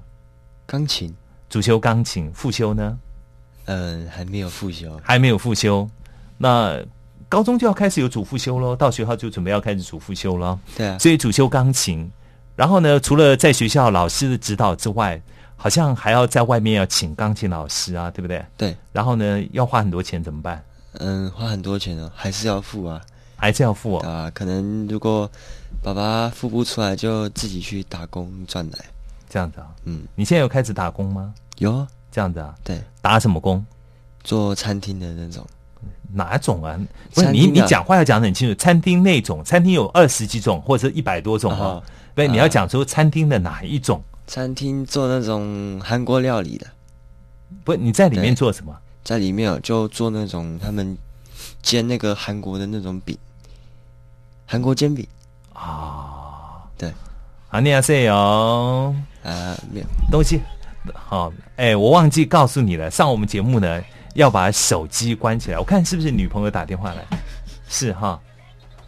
[0.64, 1.14] 钢琴。
[1.50, 2.98] 主修钢琴，副修呢？
[3.66, 5.86] 嗯，还没有副修，还没有副修。
[6.38, 6.82] 那
[7.28, 10.58] 高中就要开始有主副修喽，到学校就准备要开始主副修了。
[10.74, 10.98] 对啊。
[10.98, 12.10] 所以主修钢琴，
[12.56, 15.20] 然后呢，除了在学校老师的指导之外，
[15.56, 18.44] 好像还要在外面要请钢琴老师啊，对不对？
[18.56, 18.76] 对。
[18.92, 20.62] 然后呢，要花很多钱，怎么办？
[20.98, 23.00] 嗯，花很多钱哦，还是要付啊，
[23.36, 24.30] 还是要付啊。
[24.34, 25.30] 可能如果。
[25.82, 28.78] 爸爸付不出来，就自己去打工赚来，
[29.28, 29.66] 这样子啊。
[29.84, 31.34] 嗯，你现在有开始打工吗？
[31.58, 32.54] 有，这样子啊。
[32.64, 33.62] 对，打什么工？
[34.22, 35.46] 做餐厅的那种。
[36.14, 36.80] 哪种啊？
[37.12, 38.54] 不是你，你讲话要讲的很清楚。
[38.54, 41.82] 餐厅那种，餐厅有二十几种或者一百多种啊。
[42.14, 44.02] 对，你要讲出餐厅的哪一种？
[44.26, 46.66] 餐厅做那种韩国料理的。
[47.64, 48.76] 不，你在里面做什么？
[49.04, 50.96] 在里面哦就做那种他们
[51.62, 53.16] 煎那个韩国的那种饼，
[54.46, 55.06] 韩国煎饼。
[55.52, 56.92] 啊，对，
[57.50, 59.86] 啊，你好，塞哦，啊，没有。
[60.10, 60.40] 东西，
[60.92, 63.80] 好，哎，我忘记告诉你了，上我们节目呢
[64.14, 67.06] 要把手机关起来，我看是不是女朋友打电话来，
[67.68, 68.20] 是哈，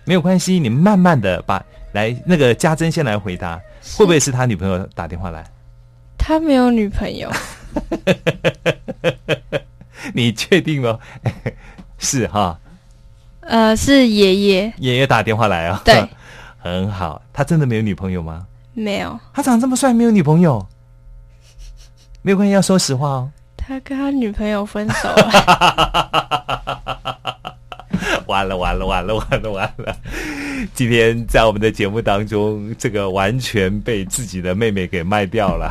[0.05, 3.61] 没有关系，你慢慢的把来那个家珍先来回答，
[3.97, 5.45] 会不会是他女朋友打电话来？
[6.19, 7.31] 他没有女朋友，
[10.13, 10.99] 你确定吗？
[11.99, 12.59] 是哈，
[13.41, 16.07] 呃，是爷爷，爷爷打电话来啊，对，
[16.59, 18.47] 很好，他真的没有女朋友吗？
[18.75, 20.67] 没有，他长这么帅，没有女朋友，
[22.23, 23.31] 没有关系，要说实话哦。
[23.57, 25.31] 他跟他女朋友分手了，
[28.27, 29.97] 完了完了完了完了完了！
[30.75, 35.71] 今天在我们的节目当中，这个完全被自己的妹妹给卖掉了。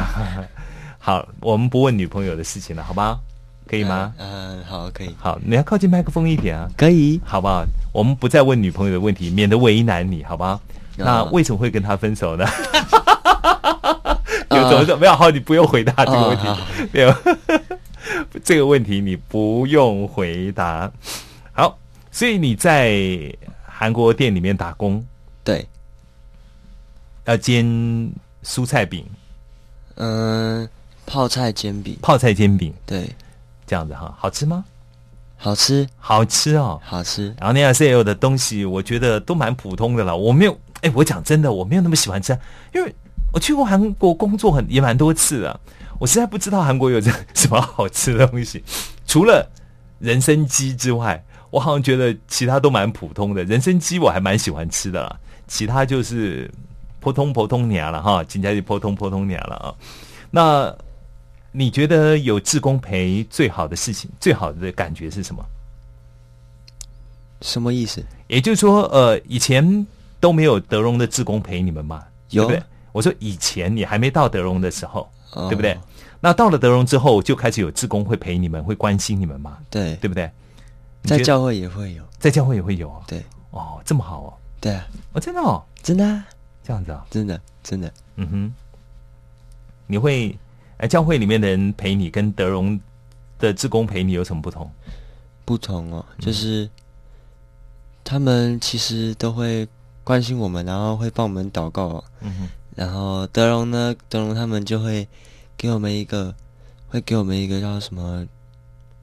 [0.99, 3.19] 好，我们不问女朋友的事情了，好吗？
[3.67, 4.13] 可以吗？
[4.17, 5.15] 嗯，好，可以。
[5.17, 7.63] 好，你要靠近麦克风一点啊，可以，好不好？
[7.91, 10.59] 我们不再问女朋友的问题，免得为难你，好不好？
[10.97, 12.45] 那为什么会跟他分手呢？
[14.51, 15.17] 有怎么怎么样？
[15.17, 16.47] 好，你不用回答这个问题，
[16.91, 17.13] 没有
[18.43, 20.91] 这个问题你不用回答。
[21.51, 21.77] 好，
[22.11, 22.93] 所以你在
[23.77, 25.05] 韩国店里面打工，
[25.43, 25.67] 对，
[27.25, 27.65] 要煎
[28.43, 29.05] 蔬菜饼，
[29.95, 30.67] 嗯，
[31.05, 33.13] 泡菜煎饼，泡菜煎饼，对，
[33.67, 34.63] 这样子哈，好吃吗？
[35.37, 37.35] 好吃，好吃哦，好吃。
[37.37, 40.15] 然后那样 C L 的东西，我觉得都蛮普通的了。
[40.15, 42.31] 我没有，哎，我讲真的，我没有那么喜欢吃，
[42.73, 42.95] 因为
[43.33, 45.59] 我去过韩国工作很也蛮多次的，
[45.99, 48.63] 我实在不知道韩国有这 什么好吃的东西，
[49.05, 49.45] 除了
[49.99, 51.21] 人参鸡之外，
[51.55, 53.41] 我好像觉得其他都蛮普通的。
[53.45, 56.51] 人参鸡我还蛮喜欢吃的啦，其他就是
[56.99, 59.73] 扑通扑通娘了哈，紧接着扑通扑通娘了啊。
[60.29, 60.75] 那
[61.53, 65.41] 你觉得有志工陪最好的事情，最好的感觉是什么？
[67.41, 68.03] 什么意思？
[68.27, 69.87] 也就是说，呃，以前
[70.19, 72.03] 都没有德荣的志工陪你们嘛？
[72.31, 72.67] 有对不对？
[72.91, 75.77] 我说以前你还没到德荣的时候，哦对不对？
[76.19, 79.57] 那到了德荣之后，就开始有志工会陪你们，会关心你们嘛？
[79.69, 80.29] 对，对不对？
[81.05, 83.01] 在教会也会有，在教会也会有哦。
[83.07, 86.25] 对，哦，这么好哦，对啊，哦，真的哦，真的啊，
[86.63, 88.53] 这样子啊，真的，真的，嗯哼，
[89.87, 90.37] 你会
[90.77, 92.79] 哎，教会里面的人陪你，跟德荣
[93.39, 94.69] 的志工陪你有什么不同？
[95.45, 96.25] 不同哦，嗯。
[96.25, 96.69] 就是
[98.03, 99.67] 他们其实都会
[100.03, 101.85] 关心我们，然后会帮我们祷告。
[101.87, 105.07] 哦，嗯哼，然后德荣呢，德荣他们就会
[105.55, 106.33] 给我们一个，
[106.89, 108.27] 会给我们一个叫什么，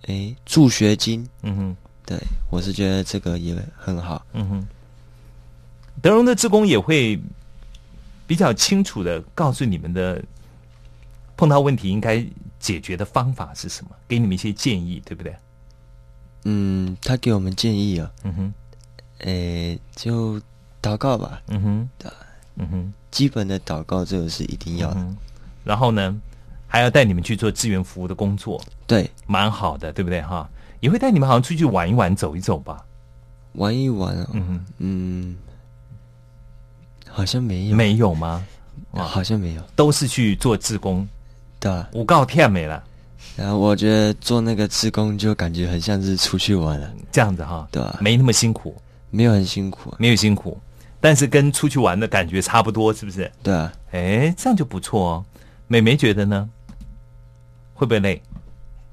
[0.08, 1.26] 诶，助学金。
[1.42, 1.76] 嗯哼，
[2.18, 4.24] 对我是觉得这个也很好。
[4.32, 4.66] 嗯哼，
[6.00, 7.20] 德荣的职工也会
[8.26, 10.22] 比较清楚的告诉你们的
[11.36, 12.24] 碰到问题应该
[12.60, 15.34] 解决的方法是什么，给你们一些建议，对不对？
[16.44, 18.54] 嗯，他给我们建议啊，嗯哼，
[19.18, 20.40] 诶，就
[20.82, 22.10] 祷告吧，嗯哼，对，
[22.56, 25.00] 嗯哼，基本的祷告这个是一定要的。
[25.00, 25.16] 嗯
[25.64, 26.20] 然后呢，
[26.66, 30.50] 还要带你们去做志愿服务的工作，对，蛮好的，对不对哈？
[30.82, 32.84] 也会带你们好像出去玩一玩、走一走吧？
[33.52, 35.36] 玩一玩哦，嗯，嗯，
[37.08, 38.44] 好像没有，没有吗？
[38.90, 41.08] 哇好像没有，都是去做志工，
[41.60, 41.88] 对啊。
[41.92, 42.82] 五告天没了，
[43.36, 48.74] 然后我觉得做那个志工就感觉很像是出去玩了，这样子哈，对啊没那么辛苦，
[49.10, 50.58] 没有很辛苦啊，没有辛苦，
[51.00, 53.30] 但是跟出去玩的感觉差不多，是不是？
[53.40, 55.24] 对啊，哎，这样就不错哦。
[55.68, 56.50] 美眉觉得呢？
[57.72, 58.20] 会不会累？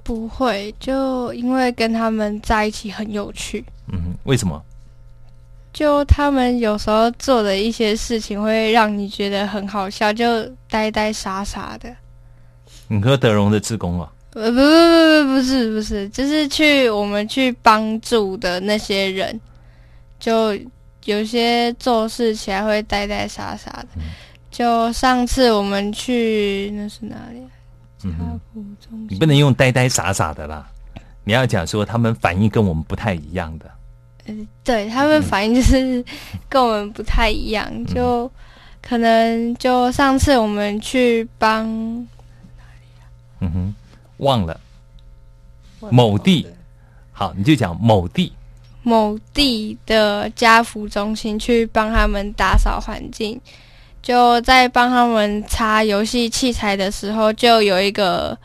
[0.09, 4.59] 不会，就因为跟他们在一起很有趣，嗯，为什么？
[5.71, 11.95] 就他们有时候做的一些事情会让你觉得很好笑，就呆呆傻傻的。
[12.87, 14.11] 你和德荣的志工啊？
[14.33, 19.39] 呃，不不不不不是不是，就是去我们去帮助的那些人，
[20.19, 20.57] 就
[21.05, 23.87] 有些做事起来会呆呆傻傻的。
[24.49, 27.58] 就上次我们去那是哪里啊？
[29.09, 30.65] 你不能用呆呆傻傻的啦，
[31.23, 33.69] 你要讲说他们反应跟我们不太一样的。
[34.63, 36.05] 对他们反应就是
[36.47, 38.31] 跟我们不太一样，就
[38.81, 41.65] 可能就上次我们去帮
[43.39, 43.75] 嗯哼，
[44.17, 44.59] 忘了。
[45.89, 46.45] 某地，
[47.11, 48.31] 好，你就讲某地。
[48.83, 53.39] 某地的家福中心去帮他们打扫环境，
[54.01, 58.37] 就在帮他们擦游戏器材的时候，就有一个，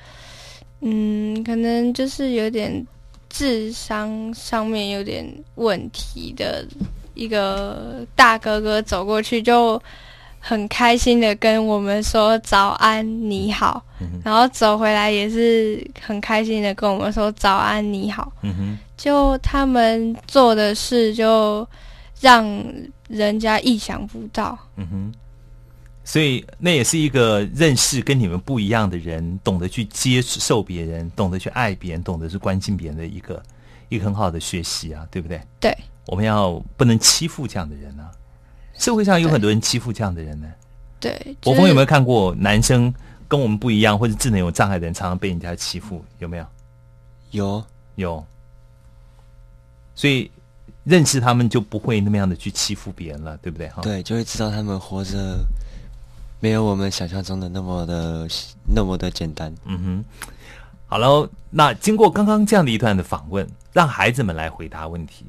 [0.81, 2.87] 嗯，可能就是有点
[3.31, 6.67] 智商上面有点问题的
[7.15, 9.81] 一个大哥哥走过去，就
[10.41, 13.83] 很开心的跟我们说早安你好，
[14.23, 18.31] 然后走回来也是很开心的跟我们说早安你好。
[18.97, 21.67] 就他们做的事就
[22.21, 22.47] 让
[23.09, 24.57] 人家意想不到。
[24.77, 25.15] 嗯哼，
[26.05, 33.43] 所以那也是一个认识跟你们不一样的人，懂得去接受别人，懂得去爱别人，懂得去关心别人的一个
[33.89, 35.41] 一个很好的学习啊，对不对？
[35.59, 35.77] 对，
[36.07, 38.11] 我们要不能欺负这样的人啊。
[38.79, 40.47] 社会上有很多人欺负这样的人呢。
[41.01, 42.93] 对，国峰有没有看过男生
[43.27, 46.05] 跟我们不一样或者智能有障碍的人常常被人家欺负？
[46.19, 46.47] 有没有？
[47.31, 48.25] 有有。
[49.95, 50.31] 所以
[50.83, 53.69] 认识他们就不会那么样的去欺负别人了，对不对？
[53.69, 55.39] 哈，对，就会知道他们活着
[56.45, 58.29] 没有我们想象中的那么的
[58.67, 59.51] 那么的简单。
[59.65, 60.05] 嗯哼。
[60.85, 65.25] 好了，那经过刚刚这样的一段的访问，让孩子们来回答问题。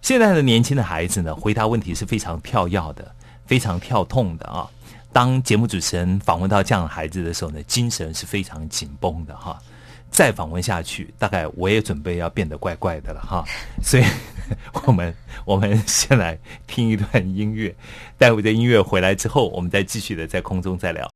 [0.00, 4.66] 现在的年轻的孩子呢，回答问题是非常跳跃的，非常跳痛的啊！
[5.12, 9.58] 当节目主持人访问到这样的孩子的时候呢，精神是非常紧绷的哈。
[10.10, 13.44] 再访问下去，大概我也准备要变得怪怪的了哈。
[13.82, 14.04] 所以，
[14.86, 17.74] 我们我们先来听一段音乐，
[18.18, 21.15] 待会的音乐回来之后，我们再继续的在空中再聊。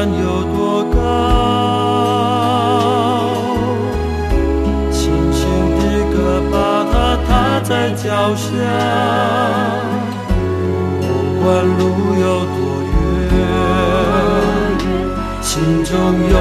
[0.00, 0.96] 山有多高
[4.90, 5.44] 星星
[5.76, 6.16] 的歌
[6.50, 6.56] 把
[6.90, 6.94] 它
[7.28, 7.28] 踏
[7.60, 8.48] 在脚下
[11.02, 11.04] 不
[11.42, 11.44] 管
[11.76, 11.80] 路
[12.18, 12.90] 有多远
[15.42, 15.92] 心中
[16.30, 16.34] 有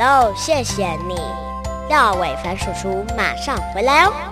[0.00, 1.14] 喽，谢谢你，
[1.90, 4.29] 廖伟凡叔叔马上回来哦。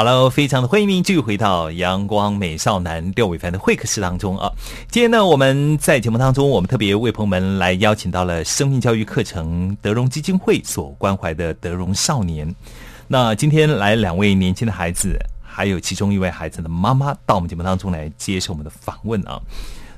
[0.00, 4.48] Hello，非常的欢迎您继续回到阳光美少男廖伟凡的会客室当中啊。
[4.88, 12.54] 今天呢，我们在节目当中，我们特别为朋友们来邀请到了生命教育课程德荣基金会所关怀的德荣少年。
[13.08, 19.42] 那今天来两位年轻的孩子，还有其中一位孩子的妈妈到我们节目当中来接受我们的访问啊。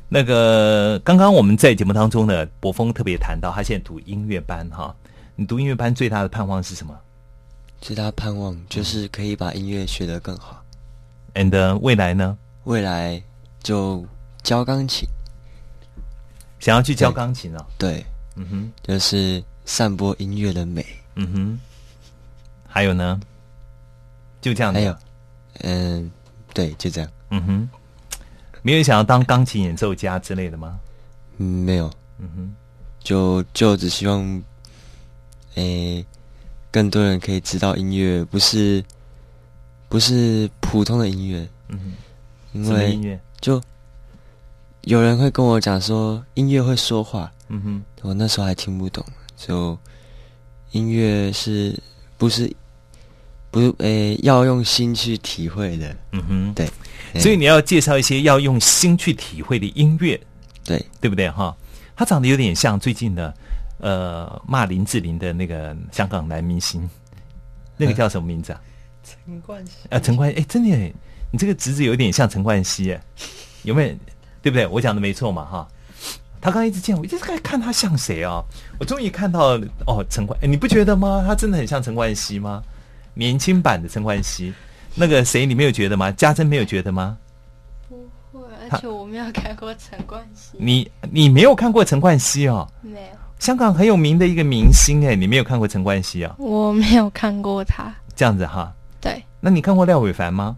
[0.09, 4.95] 那个刚刚我们在节目当中呢，博峰特别谈到他现在读音乐班哈。
[5.37, 6.95] 你读音乐班最大的盼望是什么？
[7.81, 10.63] 最大盼望就是可以把音乐学得更好
[11.35, 12.37] ，and 未来呢？
[12.65, 13.21] 未来
[13.63, 14.07] 就
[14.43, 15.09] 教钢琴，
[16.59, 17.67] 想要去教钢琴啊？
[17.79, 18.05] 对，
[18.37, 21.61] 嗯哼，就是散播音乐的美，嗯哼。
[22.69, 23.19] 还有呢？
[24.43, 24.75] 就这样。
[24.75, 24.97] 还有，
[25.63, 26.11] 嗯，
[26.53, 27.11] 对，就这样。
[27.31, 27.69] 嗯哼，
[28.63, 30.79] 没有想要当钢琴演奏家之类的吗？
[31.39, 31.91] 嗯，没有。
[32.19, 32.55] 嗯哼，
[33.03, 34.43] 就就只希望，
[35.55, 36.05] 诶。
[36.71, 38.85] 更多人可以知道音乐不是
[39.89, 41.95] 不是普通的音乐，嗯，
[42.53, 43.21] 因为音乐？
[43.41, 43.61] 就
[44.83, 49.05] 有人会跟我讲说音乐会说话，嗯哼，我那时候还听不懂，
[49.37, 49.77] 就
[50.73, 51.77] 音乐是
[52.17, 52.51] 不是
[53.51, 56.69] 不是诶要用心去体会的，嗯哼，对，
[57.21, 60.21] 所以你要介绍一些要用心去体会的音乐，
[60.65, 60.85] 对。
[61.01, 61.31] 对不对？
[61.31, 61.57] 哈？
[61.97, 63.35] 它长得有点像最近的。
[63.81, 66.89] 呃，骂林志玲的那个香港男明星，
[67.77, 68.61] 那个叫什么名字啊？
[69.03, 70.77] 陈冠希啊，陈冠，哎，真的，
[71.31, 72.97] 你这个侄子有点像陈冠希，
[73.63, 73.95] 有没有？
[74.43, 74.67] 对不对？
[74.67, 75.69] 我讲的没错嘛，哈。
[76.43, 78.43] 他刚一直见我，一直在看他像谁啊？
[78.79, 81.23] 我终于看到哦，陈冠，你不觉得吗？
[81.27, 82.63] 他真的很像陈冠希吗？
[83.13, 84.51] 年轻版的陈冠希，
[84.95, 86.11] 那个谁，你没有觉得吗？
[86.13, 87.19] 家珍没有觉得吗？
[87.89, 90.57] 不会，而且我没有看过陈冠希。
[90.59, 92.67] 你你没有看过陈冠希哦？
[92.81, 93.20] 没有。
[93.41, 96.37] 香港很有名的一个明星哎，你没有看过陈冠希啊？
[96.39, 97.93] 我没有看过他。
[98.15, 98.73] 这样子哈？
[99.01, 99.21] 对。
[99.41, 100.57] 那你看过廖伟凡吗？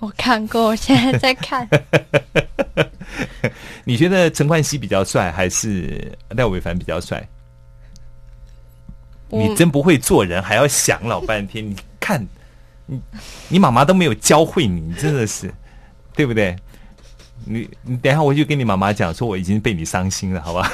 [0.00, 1.68] 我看过，我现在在看。
[3.84, 7.28] 你觉得陈冠希比较帅，还是廖伟凡比较帅？
[9.28, 11.68] 你真不会做人，还要想老半天。
[11.68, 12.26] 你看，
[12.86, 12.98] 你
[13.48, 15.52] 你妈妈都没有教会你，真的是，
[16.14, 16.56] 对不对？
[17.44, 20.70] 你你等下回去跟你妈妈讲，说我已经被你伤心了，好吧？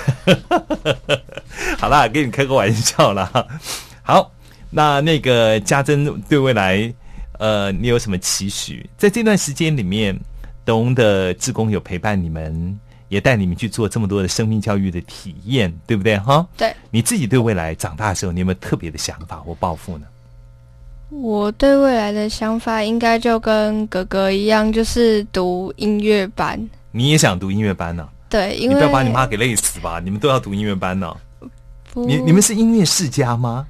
[1.78, 3.30] 好啦，跟你开个玩笑啦。
[4.02, 4.32] 好，
[4.70, 6.92] 那那个家珍对未来，
[7.38, 8.88] 呃，你有什么期许？
[8.96, 10.18] 在这段时间里面，
[10.64, 16.18] 德荣的志工有陪伴你们，也带你们去做这么多的生命教育的体验，对不对？
[16.18, 16.74] 哈，对。
[16.90, 20.06] 你自己对未来长大的时候，你有没有特别的想法或抱负呢？
[21.22, 26.58] 我对未来的想法应该就跟哥哥一样，就是读音乐班。
[26.90, 28.08] 你也想读音乐班呢？
[28.28, 30.00] 对，因为你不要把你妈给累死吧？
[30.02, 31.14] 你们都要读音乐班呢？
[31.94, 33.66] 你你们是音乐世家吗？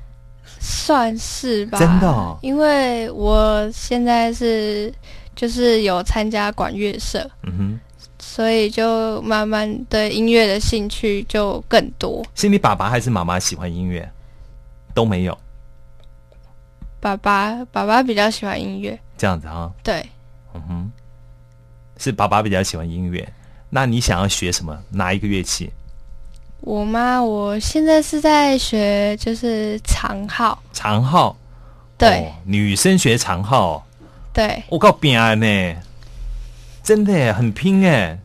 [0.59, 2.39] 算是吧，真的。
[2.41, 4.93] 因为我现在是
[5.37, 7.81] 就是有参加管乐社，嗯哼，
[8.19, 12.25] 所以就慢慢对音乐的兴趣就更多。
[12.35, 14.11] 是你爸爸还是妈妈喜欢音乐？
[14.95, 15.37] 都没有。
[17.05, 18.99] 爸爸，爸爸比较喜欢音乐。
[19.19, 19.71] 这样子啊？
[19.83, 20.03] 对。
[20.55, 20.91] 嗯哼，
[21.99, 23.31] 是爸爸比较喜欢音乐。
[23.69, 24.75] 那你想要学什么？
[24.89, 25.71] 哪一个乐器？
[26.61, 27.23] 我吗？
[27.23, 30.59] 我现在是在学，就是长号。
[30.73, 31.37] 长号，
[31.99, 33.87] 对，女生学长号。
[34.33, 35.77] 对，我靠，拼呢，
[36.83, 38.19] 真的很拼哎。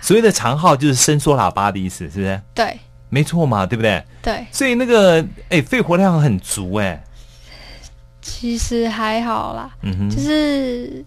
[0.00, 2.42] 所谓的长号就是伸缩喇叭的意思，是不是？
[2.52, 2.76] 对，
[3.08, 4.04] 没错嘛，对不对？
[4.20, 4.44] 对。
[4.50, 7.00] 所以那个，哎，肺活量很足哎。
[8.22, 11.04] 其实还好啦，嗯哼，就是。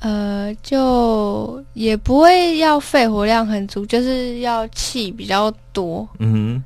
[0.00, 6.06] 呃，就也不会要肺活量很足，就是要气比较多。
[6.18, 6.64] 嗯哼，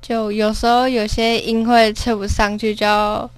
[0.00, 3.28] 就有时候有些音会吹不上去，就要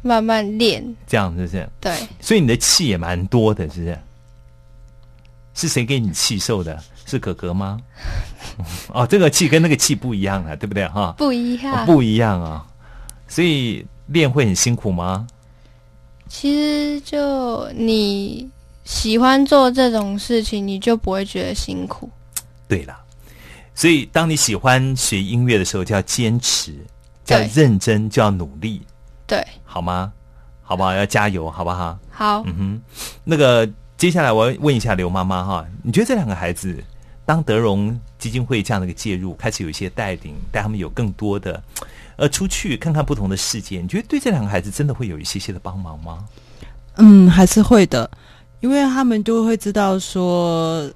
[0.00, 0.82] 慢慢练。
[1.06, 1.68] 这样是不是？
[1.78, 1.94] 对。
[2.18, 3.98] 所以你的气也蛮多的，是不是？
[5.52, 6.82] 是谁给你气受的？
[7.04, 7.78] 是哥哥吗？
[8.88, 10.88] 哦，这个气跟那个气不一样啊，对不对？
[10.88, 12.64] 哈，不一样，不一样啊。
[13.28, 15.26] 所以练会很辛苦吗？
[16.28, 18.50] 其实就你
[18.84, 22.10] 喜欢做这种事情，你就不会觉得辛苦。
[22.66, 22.96] 对了，
[23.74, 26.74] 所以当你喜欢学音乐的时候，就要坚持，
[27.28, 28.82] 要认真，就要努力。
[29.26, 30.12] 对，好吗？
[30.62, 30.92] 好不好？
[30.92, 31.96] 要加油，好不好？
[32.10, 32.42] 好。
[32.44, 32.82] 嗯哼，
[33.22, 36.82] 那个接下来我要问一下刘妈妈哈，你觉得这两个孩子，
[37.24, 41.62] 当德荣基金会这样的一个介入，开始有一些带领，带他们有更多的。
[42.16, 46.24] 呃，出去看看不同的世界，你觉得对这两个孩子真的会有一些些的帮忙吗？
[46.96, 48.10] 嗯，还是会的，
[48.60, 50.90] 因为他们就会知道说，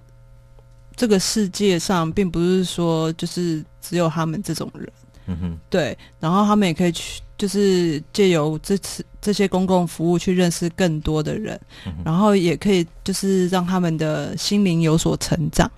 [0.97, 4.91] 这个世界上并不是说就是只有他们这种人。
[5.27, 11.61] 嗯哼，对，然后他们也可以去，就是借由这次这些公共服务去认识更多的人，
[12.03, 15.71] 然后也可以就是让他们的心灵有所成长。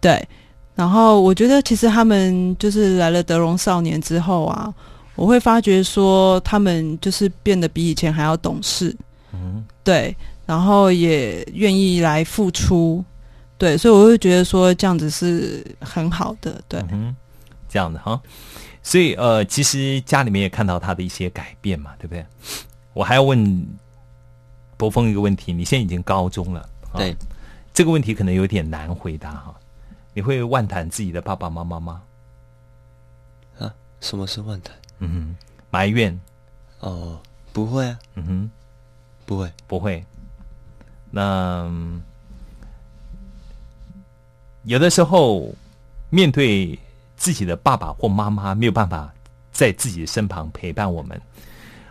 [0.00, 0.26] 对。
[0.74, 4.72] 然后我觉得，其实他们就是来了德荣少年之后啊，
[5.16, 8.96] 我会发觉说，他们就是变得比以前还要懂事，
[9.34, 10.16] 嗯，对，
[10.46, 13.04] 然后也愿意来付出，
[13.58, 17.14] 对，所以我会觉得说，这样子是很好的，对，嗯，
[17.68, 18.18] 这样的哈，
[18.82, 22.24] 所以呃，其实家里面也看到他的一些改变嘛，对不对？
[22.94, 23.66] 我还要问
[24.78, 26.66] 博峰一个问题，你现在已经高中了，
[26.96, 27.14] 对，
[27.74, 29.54] 这个问题可能有点难回答哈。
[30.14, 32.02] 你会万谈自己的爸爸妈妈吗？
[33.58, 34.74] 啊，什么是万谈？
[34.98, 35.36] 嗯哼，
[35.70, 36.18] 埋怨？
[36.80, 37.20] 哦，
[37.52, 37.98] 不会啊。
[38.14, 38.50] 嗯哼，
[39.24, 40.04] 不会，不会。
[41.10, 41.70] 那
[44.64, 45.54] 有的时候
[46.10, 46.78] 面对
[47.16, 49.12] 自己的爸爸或妈妈没有办法
[49.50, 51.20] 在自己的身旁陪伴我们，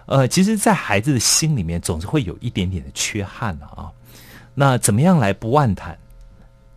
[0.05, 3.91] 呃，其实，在孩子的心里面总是会有一点点的缺憾啊。
[4.53, 5.97] 那怎么样来不妄谈，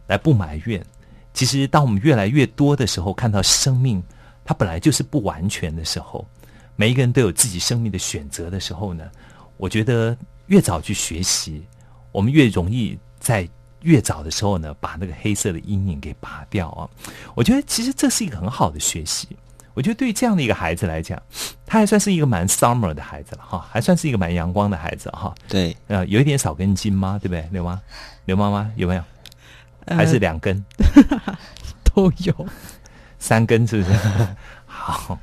[0.06, 0.84] 来不埋怨？
[1.34, 4.02] 其实，当我们越来越多的时候，看到生命
[4.44, 6.24] 它本来就是不完全的时候，
[6.76, 9.04] 每一个人都有自己生命的选择的时候呢，
[9.56, 10.16] 我觉得
[10.46, 11.66] 越早去学习，
[12.12, 13.48] 我们越容易在
[13.80, 16.88] 越早的时候呢，把那个黑色的阴影给拔掉啊。
[17.34, 19.28] 我觉得其实这是一个很好的学习。
[19.74, 21.20] 我觉得对于这样的一个孩子来讲，
[21.66, 25.34] 他还算是一个蛮 summer 的孩子了哈，还算是一个蛮阳光的孩子哈。
[25.48, 27.18] 对，呃，有一点少根筋吗？
[27.20, 27.80] 对不对，刘妈？
[28.24, 29.02] 刘妈妈有没有？
[29.86, 30.64] 还是两根，
[31.94, 32.46] 都有
[33.18, 33.98] 三根，是不是？
[34.66, 35.18] 好，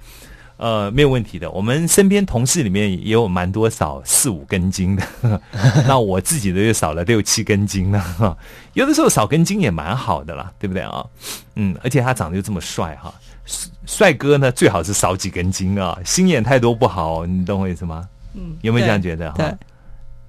[0.57, 1.49] 呃，没有问题的。
[1.51, 5.41] 我们身边同事里面也有蛮多少四五根筋的，
[5.87, 8.37] 那我自己的又少了六七根筋了。
[8.73, 11.05] 有的时候少根筋也蛮好的啦，对不对啊？
[11.55, 13.13] 嗯，而且他长得又这么帅哈，
[13.85, 18.07] 帅哥呢最好是少几根筋啊，心眼太多不好，你懂我意思吗？
[18.33, 19.31] 嗯，有没有这样觉得？
[19.33, 19.57] 哈，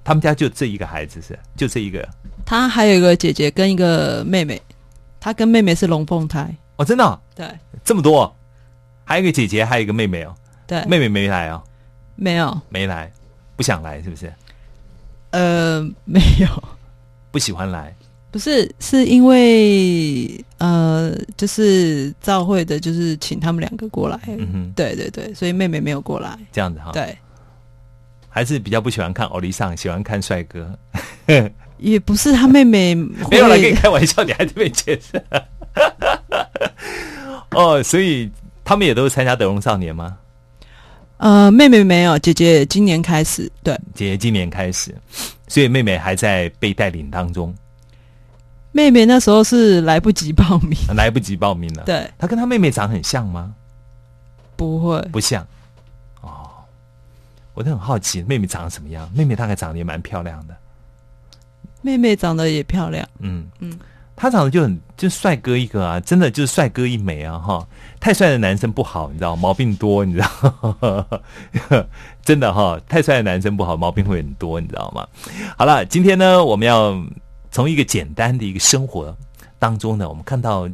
[0.03, 2.07] 他们家就这一个孩子是，就这一个。
[2.53, 4.61] 他还有一个姐姐跟一个妹妹，
[5.19, 7.21] 他跟妹妹是龙凤胎哦，真的？
[7.35, 7.49] 对，
[7.83, 8.31] 这么多，
[9.05, 10.35] 还有一个姐姐，还有一个妹妹哦。
[10.67, 11.63] 对，妹妹没来哦，
[12.15, 13.11] 没有，没来，
[13.57, 14.31] 不想来是不是？
[15.31, 16.47] 呃， 没有，
[17.31, 17.97] 不喜欢来。
[18.31, 24.21] 不是，是因为呃，就是赵会的，就是请他们两个过来。
[24.27, 26.39] 嗯哼，对对对，所以妹妹没有过来。
[26.53, 26.93] 这样子哈。
[26.93, 27.17] 对，
[28.29, 30.79] 还是比较不喜欢看欧丽桑，喜欢看帅哥。
[31.83, 32.95] 也不是他妹妹
[33.31, 35.23] 没有来，跟你开玩笑，你还这么解释。
[37.51, 38.31] 哦，所以
[38.65, 40.17] 他们也都是参加德荣少年吗？
[41.19, 43.51] 呃，妹妹没有，姐姐今年开始。
[43.63, 44.95] 对，姐姐今年开始，
[45.49, 47.55] 所以妹妹还在被带领当中。
[48.73, 51.83] 妹妹那时候是来不及报名， 来不及报名了。
[51.85, 53.55] 对，她跟她妹妹长很像吗？
[54.57, 55.47] 不会，不像。
[56.23, 56.49] 哦，
[57.55, 59.11] 我都很好奇，妹妹长什么样？
[59.15, 60.57] 妹妹大概长得也蛮漂亮的。
[61.83, 63.79] 妹妹长得也漂亮，嗯嗯，
[64.17, 67.67] 他长得就很就帅哥一个啊，真的就是帅哥一枚啊哈！
[67.99, 71.21] 太帅的男生不好，你知道毛病多，你知道，
[72.25, 75.07] 真的哈，太帅的男生不好，毛病会很多，你知道吗？
[75.59, 76.95] 好了，今天呢，我们要
[77.51, 79.17] 从一个简单的一个生活
[79.59, 80.69] 当中呢，我们看到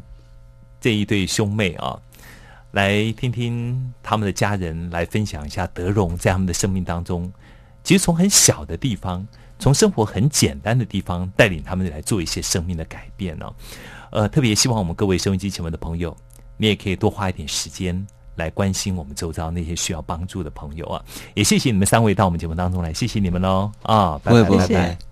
[0.80, 1.98] 这一对兄妹啊，
[2.72, 7.32] 来听听他们的家人来分享一下德荣在他们的生命当中，
[7.82, 9.26] 其实从很小的地方。
[9.58, 13.52] 从生活很简单的地方带领他们来做一些生命的改变呢，
[14.10, 16.16] 呃，特别希望我们各位收音机前面的朋友，
[16.56, 18.06] 你也可以多花一点时间
[18.36, 21.04] 来关心我们周遭那些需要帮助的朋友啊！
[21.34, 24.20] 也谢谢你们三位到我们节目当中来，谢谢你们喽啊！
[24.22, 25.07] 拜拜拜拜。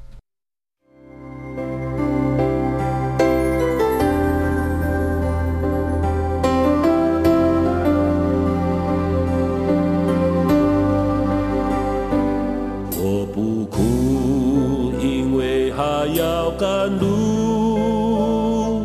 [16.59, 18.85] 赶路，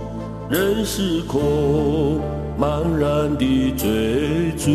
[0.49, 2.19] 任时空
[2.59, 4.69] 茫然的追逐，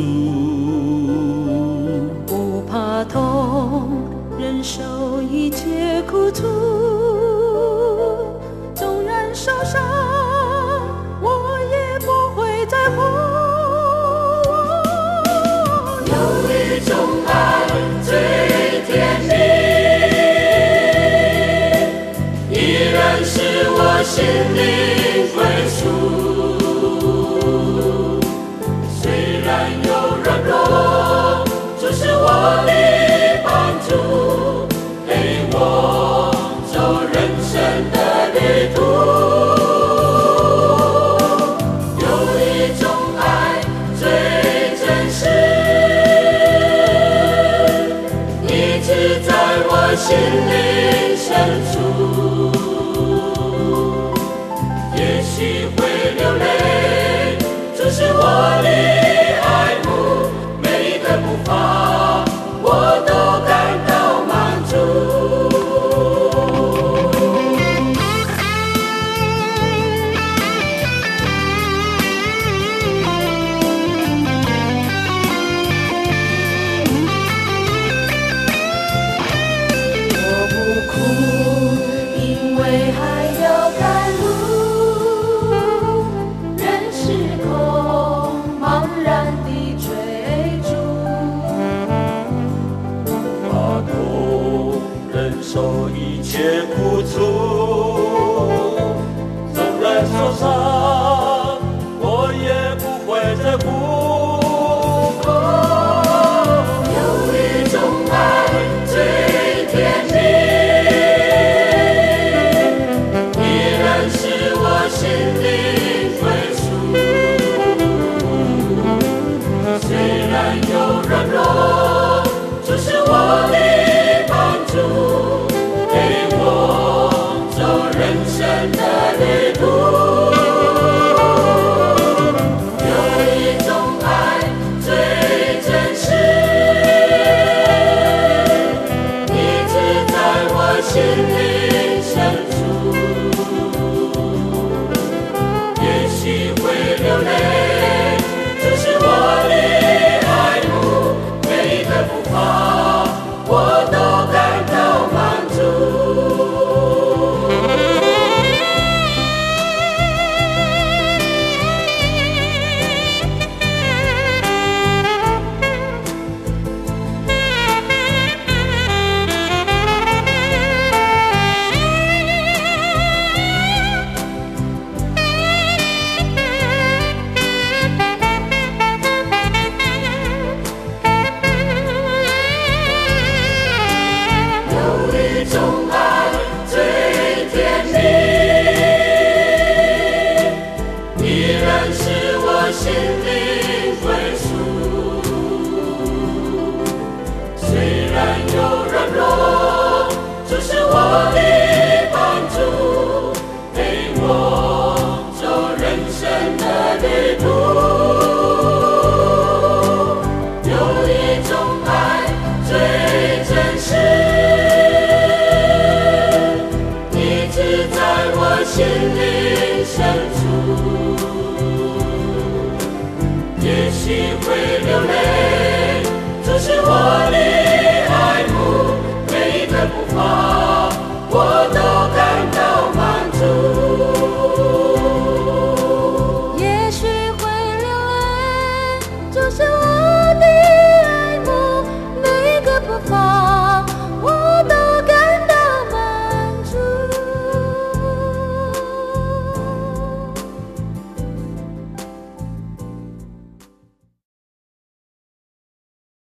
[2.27, 3.91] 不怕痛，
[4.39, 4.83] 忍受
[5.31, 6.45] 一切苦楚，
[8.75, 9.79] 纵然受伤，